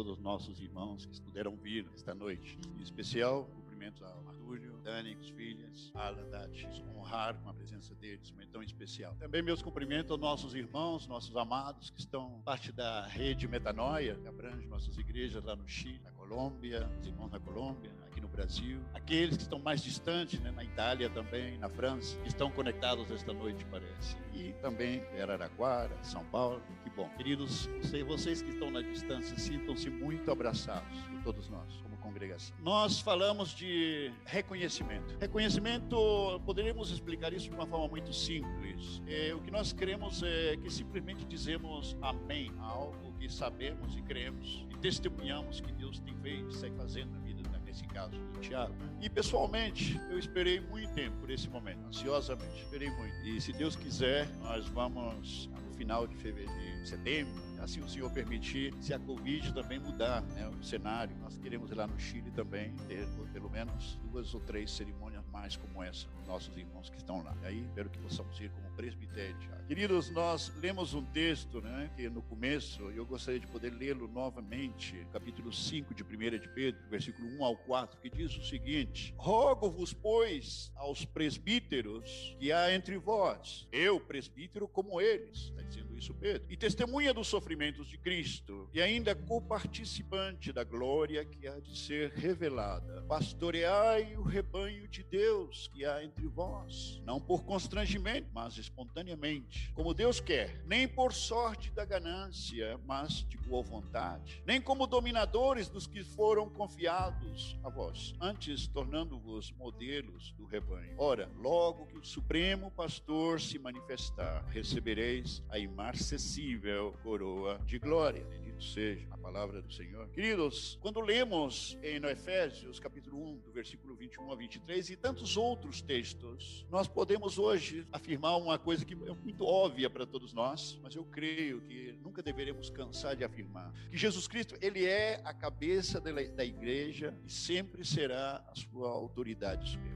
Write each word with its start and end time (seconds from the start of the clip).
todos 0.00 0.16
os 0.16 0.18
nossos 0.18 0.58
irmãos 0.62 1.04
que 1.04 1.20
puderam 1.20 1.54
vir 1.56 1.86
esta 1.94 2.14
noite. 2.14 2.58
Em 2.78 2.82
especial, 2.82 3.44
cumprimentos 3.54 4.02
ao 4.02 4.28
Artúrio, 4.28 4.78
Dani, 4.82 5.14
os 5.14 5.28
filhos, 5.28 5.92
Alan, 5.94 6.26
Dati, 6.30 6.66
honrar 6.96 7.34
com 7.42 7.50
a 7.50 7.52
presença 7.52 7.94
deles, 7.96 8.32
um 8.32 8.46
tão 8.50 8.62
especial. 8.62 9.14
Também 9.16 9.42
meus 9.42 9.60
cumprimentos 9.60 10.10
aos 10.10 10.18
nossos 10.18 10.54
irmãos, 10.54 11.06
nossos 11.06 11.36
amados, 11.36 11.90
que 11.90 12.00
estão 12.00 12.40
parte 12.46 12.72
da 12.72 13.06
rede 13.08 13.46
Metanoia, 13.46 14.14
que 14.14 14.26
abrange 14.26 14.66
nossas 14.68 14.96
igrejas 14.96 15.44
lá 15.44 15.54
no 15.54 15.68
Chile, 15.68 16.00
na 16.02 16.12
Colômbia, 16.12 16.90
os 16.98 17.06
irmãos 17.06 17.30
na 17.30 17.38
Colômbia, 17.38 17.92
aqui 18.20 18.22
no 18.22 18.28
Brasil. 18.28 18.80
Aqueles 18.94 19.36
que 19.36 19.42
estão 19.42 19.58
mais 19.58 19.82
distantes, 19.82 20.38
né, 20.40 20.50
na 20.50 20.62
Itália 20.62 21.08
também, 21.08 21.58
na 21.58 21.68
França, 21.68 22.18
estão 22.24 22.50
conectados 22.50 23.10
esta 23.10 23.32
noite, 23.32 23.64
parece. 23.70 24.16
E 24.34 24.52
também 24.60 25.02
Araraquara, 25.20 25.96
São 26.02 26.24
Paulo. 26.26 26.62
Que 26.84 26.90
bom. 26.90 27.08
Queridos, 27.16 27.68
vocês 28.06 28.42
que 28.42 28.50
estão 28.50 28.70
na 28.70 28.82
distância, 28.82 29.38
sintam-se 29.38 29.88
muito 29.88 30.30
abraçados 30.30 30.98
por 31.02 31.22
todos 31.22 31.48
nós, 31.48 31.76
como 31.82 31.96
congregação. 31.98 32.56
Nós 32.60 33.00
falamos 33.00 33.50
de 33.50 34.12
reconhecimento. 34.24 35.16
Reconhecimento, 35.18 35.96
poderíamos 36.44 36.90
explicar 36.90 37.32
isso 37.32 37.48
de 37.48 37.54
uma 37.54 37.66
forma 37.66 37.88
muito 37.88 38.12
simples. 38.12 39.02
É, 39.06 39.34
o 39.34 39.40
que 39.40 39.50
nós 39.50 39.72
queremos 39.72 40.22
é 40.22 40.56
que 40.56 40.70
simplesmente 40.70 41.24
dizemos 41.24 41.96
amém 42.02 42.52
a 42.58 42.64
algo 42.64 43.12
que 43.18 43.28
sabemos 43.28 43.96
e 43.96 44.02
cremos 44.02 44.66
e 44.70 44.78
testemunhamos 44.78 45.60
que 45.60 45.72
Deus 45.72 46.00
tem 46.00 46.14
feito 46.16 46.48
e 46.50 46.54
segue 46.54 46.76
fazendo 46.76 47.12
na 47.12 47.18
vida, 47.20 47.39
nesse 47.70 47.84
caso 47.84 48.10
do 48.10 48.40
Tiago. 48.40 48.74
E 49.00 49.08
pessoalmente, 49.08 49.98
eu 50.10 50.18
esperei 50.18 50.60
muito 50.60 50.92
tempo 50.92 51.16
por 51.18 51.30
esse 51.30 51.48
momento, 51.48 51.86
ansiosamente, 51.86 52.62
esperei 52.62 52.90
muito. 52.90 53.16
E 53.24 53.40
se 53.40 53.52
Deus 53.52 53.76
quiser, 53.76 54.28
nós 54.40 54.66
vamos 54.68 55.48
final 55.80 56.06
de 56.06 56.14
fevereiro, 56.16 56.84
setembro, 56.84 57.42
assim 57.58 57.80
o 57.80 57.88
Senhor 57.88 58.10
permitir, 58.10 58.74
se 58.82 58.92
a 58.92 58.98
Covid 58.98 59.54
também 59.54 59.78
mudar 59.78 60.20
né, 60.20 60.46
o 60.46 60.62
cenário. 60.62 61.16
Nós 61.18 61.38
queremos 61.38 61.70
ir 61.70 61.74
lá 61.74 61.86
no 61.86 61.98
Chile 61.98 62.30
também 62.32 62.74
ter 62.86 63.06
pelo 63.32 63.48
menos 63.48 63.98
duas 64.02 64.34
ou 64.34 64.40
três 64.40 64.70
cerimônias 64.70 65.24
mais 65.32 65.56
como 65.56 65.82
essa, 65.82 66.06
com 66.08 66.26
nossos 66.26 66.54
irmãos 66.54 66.90
que 66.90 66.98
estão 66.98 67.22
lá. 67.22 67.34
E 67.42 67.46
aí, 67.46 67.60
espero 67.62 67.88
que 67.88 67.98
possamos 67.98 68.38
ir 68.40 68.50
como 68.50 68.70
presbitério. 68.76 69.36
Queridos, 69.70 70.10
nós 70.10 70.52
lemos 70.60 70.94
um 70.94 71.04
texto, 71.04 71.60
né, 71.60 71.90
que 71.94 72.08
no 72.10 72.22
começo, 72.22 72.82
eu 72.90 73.06
gostaria 73.06 73.38
de 73.38 73.46
poder 73.46 73.70
lê-lo 73.70 74.08
novamente, 74.08 75.06
capítulo 75.12 75.52
5 75.52 75.94
de 75.94 76.02
1 76.02 76.06
de 76.40 76.48
Pedro, 76.48 76.80
versículo 76.90 77.28
1 77.38 77.44
ao 77.44 77.56
4, 77.56 78.00
que 78.00 78.10
diz 78.10 78.36
o 78.36 78.42
seguinte: 78.42 79.14
Rogo-vos, 79.16 79.92
pois, 79.92 80.72
aos 80.74 81.04
presbíteros 81.04 82.36
que 82.38 82.50
há 82.50 82.74
entre 82.74 82.98
vós, 82.98 83.68
eu, 83.70 84.00
presbítero, 84.00 84.66
como 84.66 85.00
eles, 85.00 85.52
está 85.56 85.62
dizendo 85.70 85.96
isso 85.96 86.12
Pedro, 86.14 86.46
e 86.50 86.56
testemunha 86.56 87.14
dos 87.14 87.28
sofrimentos 87.28 87.88
de 87.88 87.96
Cristo, 87.96 88.68
e 88.72 88.82
ainda 88.82 89.14
coparticipante 89.14 90.52
da 90.52 90.64
glória 90.64 91.24
que 91.24 91.46
há 91.46 91.58
de 91.60 91.78
ser 91.78 92.10
revelada. 92.10 93.02
Pastoreai 93.02 94.16
o 94.16 94.22
rebanho 94.22 94.88
de 94.88 95.02
Deus 95.04 95.68
que 95.68 95.84
há 95.84 96.04
entre 96.04 96.26
vós, 96.26 97.00
não 97.04 97.20
por 97.20 97.44
constrangimento, 97.44 98.28
mas 98.32 98.58
espontaneamente, 98.58 99.70
como 99.74 99.94
Deus 99.94 100.20
quer, 100.20 100.62
nem 100.66 100.88
por 100.88 101.12
sorte 101.12 101.70
da 101.70 101.84
ganância, 101.84 102.78
mas 102.84 103.26
de 103.28 103.38
boa 103.38 103.62
vontade, 103.62 104.42
nem 104.44 104.60
como 104.60 104.86
dominadores 104.86 105.68
dos 105.68 105.86
que 105.86 106.02
foram 106.02 106.48
confiados 106.48 107.58
a 107.62 107.68
vós, 107.68 108.14
antes 108.20 108.66
tornando-vos 108.66 109.52
modelos 109.52 110.32
do 110.32 110.44
rebanho. 110.44 110.94
Ora, 110.98 111.30
logo 111.36 111.86
que 111.86 111.96
o 111.96 112.04
Supremo 112.04 112.70
Pastor 112.70 113.40
se 113.40 113.58
manifestar, 113.58 114.44
recebereis 114.48 115.42
a 115.48 115.58
imarcessível 115.60 116.92
coroa 117.02 117.58
de 117.66 117.78
glória. 117.78 118.26
Seja 118.60 119.06
a 119.10 119.16
palavra 119.16 119.62
do 119.62 119.72
Senhor. 119.72 120.08
Queridos, 120.10 120.78
quando 120.82 121.00
lemos 121.00 121.78
em 121.82 121.96
Efésios, 122.06 122.78
capítulo 122.78 123.18
1, 123.32 123.38
do 123.38 123.52
versículo 123.52 123.94
21 123.94 124.30
a 124.30 124.36
23 124.36 124.90
e 124.90 124.96
tantos 124.96 125.36
outros 125.36 125.80
textos, 125.80 126.66
nós 126.70 126.86
podemos 126.86 127.38
hoje 127.38 127.86
afirmar 127.90 128.36
uma 128.36 128.58
coisa 128.58 128.84
que 128.84 128.92
é 128.92 128.96
muito 128.96 129.44
óbvia 129.46 129.88
para 129.88 130.04
todos 130.04 130.34
nós, 130.34 130.78
mas 130.82 130.94
eu 130.94 131.04
creio 131.04 131.62
que 131.62 131.92
nunca 132.02 132.22
deveremos 132.22 132.68
cansar 132.68 133.16
de 133.16 133.24
afirmar 133.24 133.72
que 133.90 133.96
Jesus 133.96 134.28
Cristo, 134.28 134.54
ele 134.60 134.84
é 134.84 135.22
a 135.24 135.32
cabeça 135.32 135.98
da 136.00 136.44
igreja 136.44 137.16
e 137.24 137.32
sempre 137.32 137.84
será 137.84 138.44
a 138.46 138.54
sua 138.54 138.90
autoridade 138.90 139.70
superior 139.70 139.90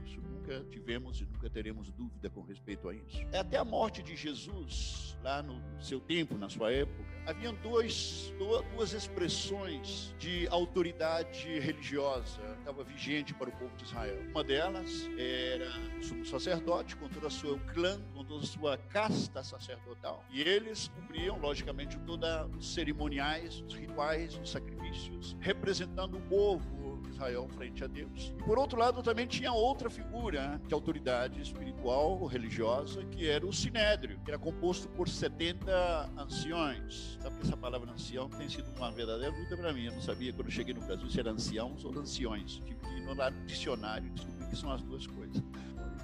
nunca 0.45 0.63
tivemos 0.69 1.19
e 1.19 1.25
nunca 1.25 1.49
teremos 1.49 1.91
dúvida 1.91 2.29
com 2.29 2.41
respeito 2.41 2.87
a 2.87 2.93
isso. 2.93 3.25
É 3.31 3.39
até 3.39 3.57
a 3.57 3.65
morte 3.65 4.03
de 4.03 4.15
Jesus, 4.15 5.17
lá 5.23 5.41
no 5.41 5.59
seu 5.81 5.99
tempo, 5.99 6.37
na 6.37 6.47
sua 6.49 6.71
época, 6.71 7.03
haviam 7.25 7.53
dois, 7.55 8.33
duas 8.73 8.93
expressões 8.93 10.13
de 10.19 10.47
autoridade 10.49 11.59
religiosa 11.59 12.41
estava 12.59 12.83
vigente 12.83 13.33
para 13.33 13.49
o 13.49 13.51
povo 13.53 13.75
de 13.75 13.83
Israel. 13.83 14.21
Uma 14.29 14.43
delas 14.43 15.09
era 15.17 15.71
o 15.97 16.03
sumo 16.03 16.25
sacerdote, 16.25 16.95
com 16.95 17.07
todo 17.09 17.27
o 17.27 17.31
seu 17.31 17.59
clã, 17.73 17.99
com 18.13 18.23
toda 18.23 18.43
a 18.43 18.47
sua 18.47 18.77
casta 18.77 19.43
sacerdotal. 19.43 20.23
E 20.31 20.41
eles 20.41 20.87
cumpriam, 20.89 21.37
logicamente, 21.39 21.97
todos 21.99 22.29
os 22.57 22.73
cerimoniais, 22.73 23.61
os 23.67 23.73
rituais, 23.73 24.37
os 24.41 24.51
sacrifícios, 24.51 25.35
representando 25.39 26.17
o 26.17 26.21
povo 26.21 26.85
Israel 27.15 27.47
frente 27.47 27.83
a 27.83 27.87
Deus. 27.87 28.33
E 28.37 28.43
por 28.43 28.57
outro 28.59 28.77
lado, 28.77 29.01
também 29.01 29.25
tinha 29.25 29.51
outra 29.51 29.89
figura 29.89 30.61
de 30.67 30.73
autoridade 30.73 31.41
espiritual 31.41 32.25
religiosa, 32.25 33.03
que 33.05 33.27
era 33.27 33.45
o 33.45 33.53
Sinédrio, 33.53 34.19
que 34.23 34.31
era 34.31 34.37
composto 34.37 34.87
por 34.89 35.07
70 35.07 36.11
anciões. 36.17 37.14
Sabe 37.21 37.35
que 37.37 37.47
essa 37.47 37.57
palavra 37.57 37.91
ancião 37.91 38.29
tem 38.29 38.47
sido 38.49 38.67
uma 38.77 38.91
verdadeira 38.91 39.35
luta 39.35 39.57
para 39.57 39.73
mim. 39.73 39.85
Eu 39.85 39.93
não 39.93 40.01
sabia 40.01 40.31
quando 40.33 40.51
cheguei 40.51 40.73
no 40.73 40.81
Brasil 40.81 41.09
se 41.09 41.19
era 41.19 41.31
anciãos 41.31 41.83
ou 41.83 41.97
anciões. 41.97 42.61
Tive 42.65 42.75
que 42.75 42.87
ir 42.87 43.01
no 43.01 43.45
dicionário 43.45 44.07
e 44.07 44.09
descobri 44.11 44.47
que 44.47 44.55
são 44.55 44.71
as 44.71 44.81
duas 44.81 45.07
coisas. 45.07 45.41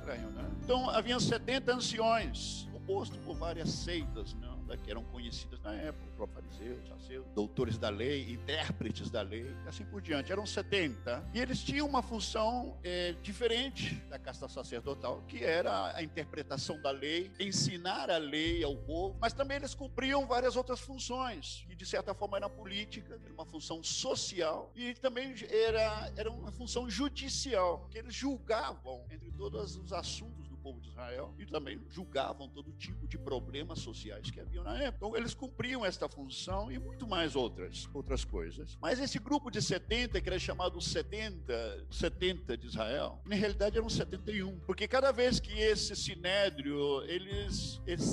Né? 0.06 0.52
Então, 0.64 0.90
havia 0.90 1.20
70 1.20 1.76
anciões, 1.76 2.68
composto 2.72 3.18
por 3.20 3.36
várias 3.36 3.70
seitas, 3.70 4.34
né? 4.36 4.51
Que 4.78 4.90
eram 4.90 5.04
conhecidas 5.06 5.60
na 5.62 5.74
época, 5.74 6.24
o 6.24 6.28
fariseu, 6.28 7.26
doutores 7.34 7.78
da 7.78 7.90
lei, 7.90 8.32
intérpretes 8.32 9.10
da 9.10 9.22
lei, 9.22 9.56
assim 9.66 9.84
por 9.86 10.02
diante. 10.02 10.32
Eram 10.32 10.46
70. 10.46 11.30
E 11.34 11.40
eles 11.40 11.64
tinham 11.64 11.88
uma 11.88 12.02
função 12.02 12.78
é, 12.84 13.14
diferente 13.22 13.96
da 14.10 14.20
casta 14.20 14.48
sacerdotal, 14.48 15.24
que 15.28 15.44
era 15.44 15.96
a 15.96 16.04
interpretação 16.04 16.80
da 16.82 16.92
lei, 16.92 17.32
ensinar 17.40 18.10
a 18.10 18.18
lei 18.18 18.64
ao 18.64 18.76
povo, 18.76 19.18
mas 19.20 19.34
também 19.34 19.58
eles 19.58 19.74
cumpriam 19.74 20.28
várias 20.28 20.56
outras 20.56 20.80
funções, 20.80 21.66
que 21.68 21.76
de 21.76 21.86
certa 21.86 22.14
forma 22.14 22.38
era 22.38 22.50
política, 22.50 23.20
era 23.24 23.34
uma 23.34 23.46
função 23.46 23.84
social, 23.84 24.72
e 24.76 24.94
também 24.96 25.34
era, 25.50 26.12
era 26.16 26.32
uma 26.32 26.52
função 26.52 26.90
judicial, 26.90 27.88
que 27.90 27.98
eles 27.98 28.14
julgavam 28.14 29.04
entre 29.10 29.32
todos 29.32 29.76
os 29.76 29.92
assuntos 29.92 30.41
povo 30.62 30.80
de 30.80 30.90
Israel 30.90 31.34
e 31.38 31.46
também 31.46 31.80
julgavam 31.90 32.48
todo 32.50 32.72
tipo 32.74 33.08
de 33.08 33.18
problemas 33.18 33.80
sociais 33.80 34.30
que 34.30 34.40
haviam 34.40 34.64
na 34.64 34.78
época. 34.78 35.08
Então, 35.08 35.18
eles 35.18 35.34
cumpriam 35.34 35.86
esta 35.86 36.08
função 36.08 36.72
e 36.72 36.80
muito 36.80 37.08
mais 37.08 37.36
outras, 37.36 37.90
outras 37.94 38.24
coisas. 38.24 38.78
Mas 38.82 39.00
esse 39.00 39.20
grupo 39.20 39.50
de 39.50 39.62
70, 39.62 40.20
que 40.22 40.30
era 40.30 40.40
chamado 40.40 40.80
70, 40.80 41.88
70 41.90 42.58
de 42.58 42.68
Israel, 42.68 43.22
na 43.26 43.36
realidade 43.36 43.78
eram 43.78 43.90
71, 43.90 44.60
porque 44.62 44.88
cada 44.88 45.12
vez 45.12 45.40
que 45.40 45.52
esse 45.52 45.96
sinédrio 45.96 47.02
eles, 47.04 47.82
eles 47.86 48.12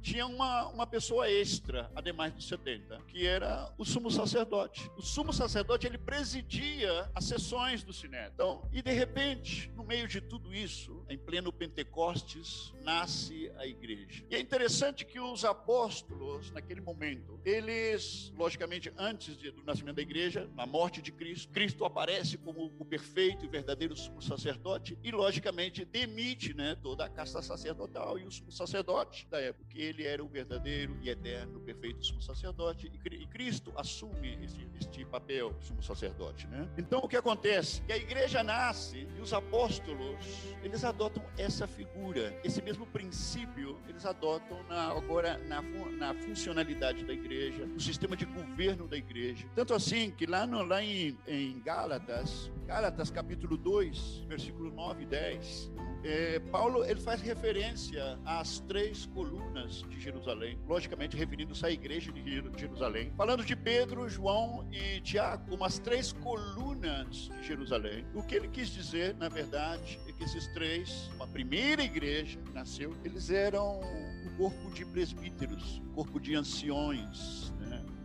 tinha 0.00 0.26
uma, 0.26 0.68
uma 0.68 0.86
pessoa 0.86 1.30
extra, 1.30 1.90
ademais 1.94 2.32
dos 2.32 2.46
70, 2.48 2.98
que 3.08 3.26
era 3.26 3.72
o 3.78 3.84
sumo 3.84 4.10
sacerdote. 4.10 4.90
O 4.96 5.02
sumo 5.02 5.32
sacerdote 5.32 5.86
ele 5.86 5.98
presidia 5.98 7.10
as 7.14 7.24
sessões 7.24 7.82
do 7.82 7.92
sinédrio. 7.92 8.32
Então, 8.34 8.68
e 8.72 8.82
de 8.82 8.92
repente, 8.92 9.70
no 9.76 9.84
meio 9.84 10.08
de 10.08 10.20
tudo 10.20 10.54
isso, 10.54 11.01
em 11.08 11.18
pleno 11.18 11.52
Pentecostes, 11.52 12.72
nasce 12.82 13.50
a 13.56 13.66
igreja. 13.66 14.24
E 14.30 14.34
é 14.34 14.40
interessante 14.40 15.04
que 15.04 15.20
os 15.20 15.44
apóstolos, 15.44 16.50
naquele 16.50 16.80
momento, 16.80 17.40
eles, 17.44 18.32
logicamente, 18.36 18.92
antes 18.96 19.36
do 19.36 19.62
nascimento 19.64 19.96
da 19.96 20.02
igreja, 20.02 20.48
na 20.54 20.66
morte 20.66 21.02
de 21.02 21.12
Cristo, 21.12 21.52
Cristo 21.52 21.84
aparece 21.84 22.38
como 22.38 22.72
o 22.78 22.84
perfeito 22.84 23.44
e 23.44 23.48
verdadeiro 23.48 23.96
sumo 23.96 24.22
sacerdote 24.22 24.98
e, 25.02 25.10
logicamente, 25.10 25.84
demite 25.84 26.54
né, 26.54 26.76
toda 26.82 27.04
a 27.04 27.08
casta 27.08 27.42
sacerdotal 27.42 28.18
e 28.18 28.24
o 28.24 28.30
sumo 28.30 28.52
sacerdote 28.52 29.26
da 29.28 29.40
época, 29.40 29.66
que 29.68 29.80
ele 29.80 30.04
era 30.04 30.22
o 30.22 30.28
verdadeiro 30.28 30.96
e 31.02 31.08
eterno, 31.08 31.60
perfeito 31.60 32.04
sumo 32.04 32.22
sacerdote 32.22 32.90
e 32.92 33.26
Cristo 33.26 33.72
assume 33.76 34.38
este, 34.44 34.68
este 34.78 35.04
papel 35.04 35.54
sumo 35.60 35.82
sacerdote. 35.82 36.46
Né? 36.46 36.68
Então, 36.76 37.00
o 37.00 37.08
que 37.08 37.16
acontece? 37.16 37.82
Que 37.82 37.92
a 37.92 37.96
igreja 37.96 38.42
nasce 38.42 39.08
e 39.16 39.20
os 39.20 39.32
apóstolos, 39.32 40.24
eles 40.62 40.84
adotam 41.02 41.24
essa 41.36 41.66
figura, 41.66 42.32
esse 42.44 42.62
mesmo 42.62 42.86
princípio, 42.86 43.76
eles 43.88 44.06
adotam 44.06 44.62
na, 44.68 44.92
agora 44.92 45.36
na, 45.48 45.60
na 45.60 46.14
funcionalidade 46.14 47.04
da 47.04 47.12
igreja, 47.12 47.64
o 47.76 47.80
sistema 47.80 48.16
de 48.16 48.24
governo 48.24 48.86
da 48.86 48.96
igreja. 48.96 49.48
Tanto 49.54 49.74
assim 49.74 50.12
que 50.12 50.26
lá, 50.26 50.46
no, 50.46 50.62
lá 50.62 50.82
em, 50.82 51.18
em 51.26 51.60
Gálatas, 51.60 52.50
Gálatas 52.66 53.10
capítulo 53.10 53.56
2, 53.56 54.26
versículo 54.28 54.70
9 54.70 55.02
e 55.02 55.06
10, 55.06 55.72
é, 56.04 56.38
Paulo 56.38 56.84
ele 56.84 57.00
faz 57.00 57.20
referência 57.20 58.18
às 58.24 58.60
três 58.60 59.06
colunas 59.06 59.82
de 59.88 60.00
Jerusalém, 60.00 60.58
logicamente 60.66 61.16
referindo-se 61.16 61.64
à 61.64 61.70
igreja 61.70 62.12
de 62.12 62.42
Jerusalém, 62.58 63.12
falando 63.16 63.44
de 63.44 63.54
Pedro, 63.54 64.08
João 64.08 64.68
e 64.72 65.00
Tiago 65.00 65.48
como 65.48 65.64
as 65.64 65.78
três 65.78 66.12
colunas 66.12 67.30
de 67.40 67.46
Jerusalém. 67.46 68.04
O 68.14 68.22
que 68.22 68.34
ele 68.34 68.48
quis 68.48 68.68
dizer, 68.68 69.14
na 69.16 69.28
verdade, 69.28 70.00
é 70.06 70.12
que 70.12 70.24
esses 70.24 70.46
três, 70.48 71.10
uma 71.14 71.26
primeira 71.26 71.82
igreja 71.82 72.38
que 72.40 72.52
nasceu, 72.52 72.96
eles 73.04 73.30
eram 73.30 73.80
um 73.80 74.36
corpo 74.36 74.70
de 74.72 74.84
presbíteros, 74.84 75.78
um 75.78 75.92
corpo 75.92 76.18
de 76.18 76.34
anciões, 76.34 77.52
né? 77.58 77.61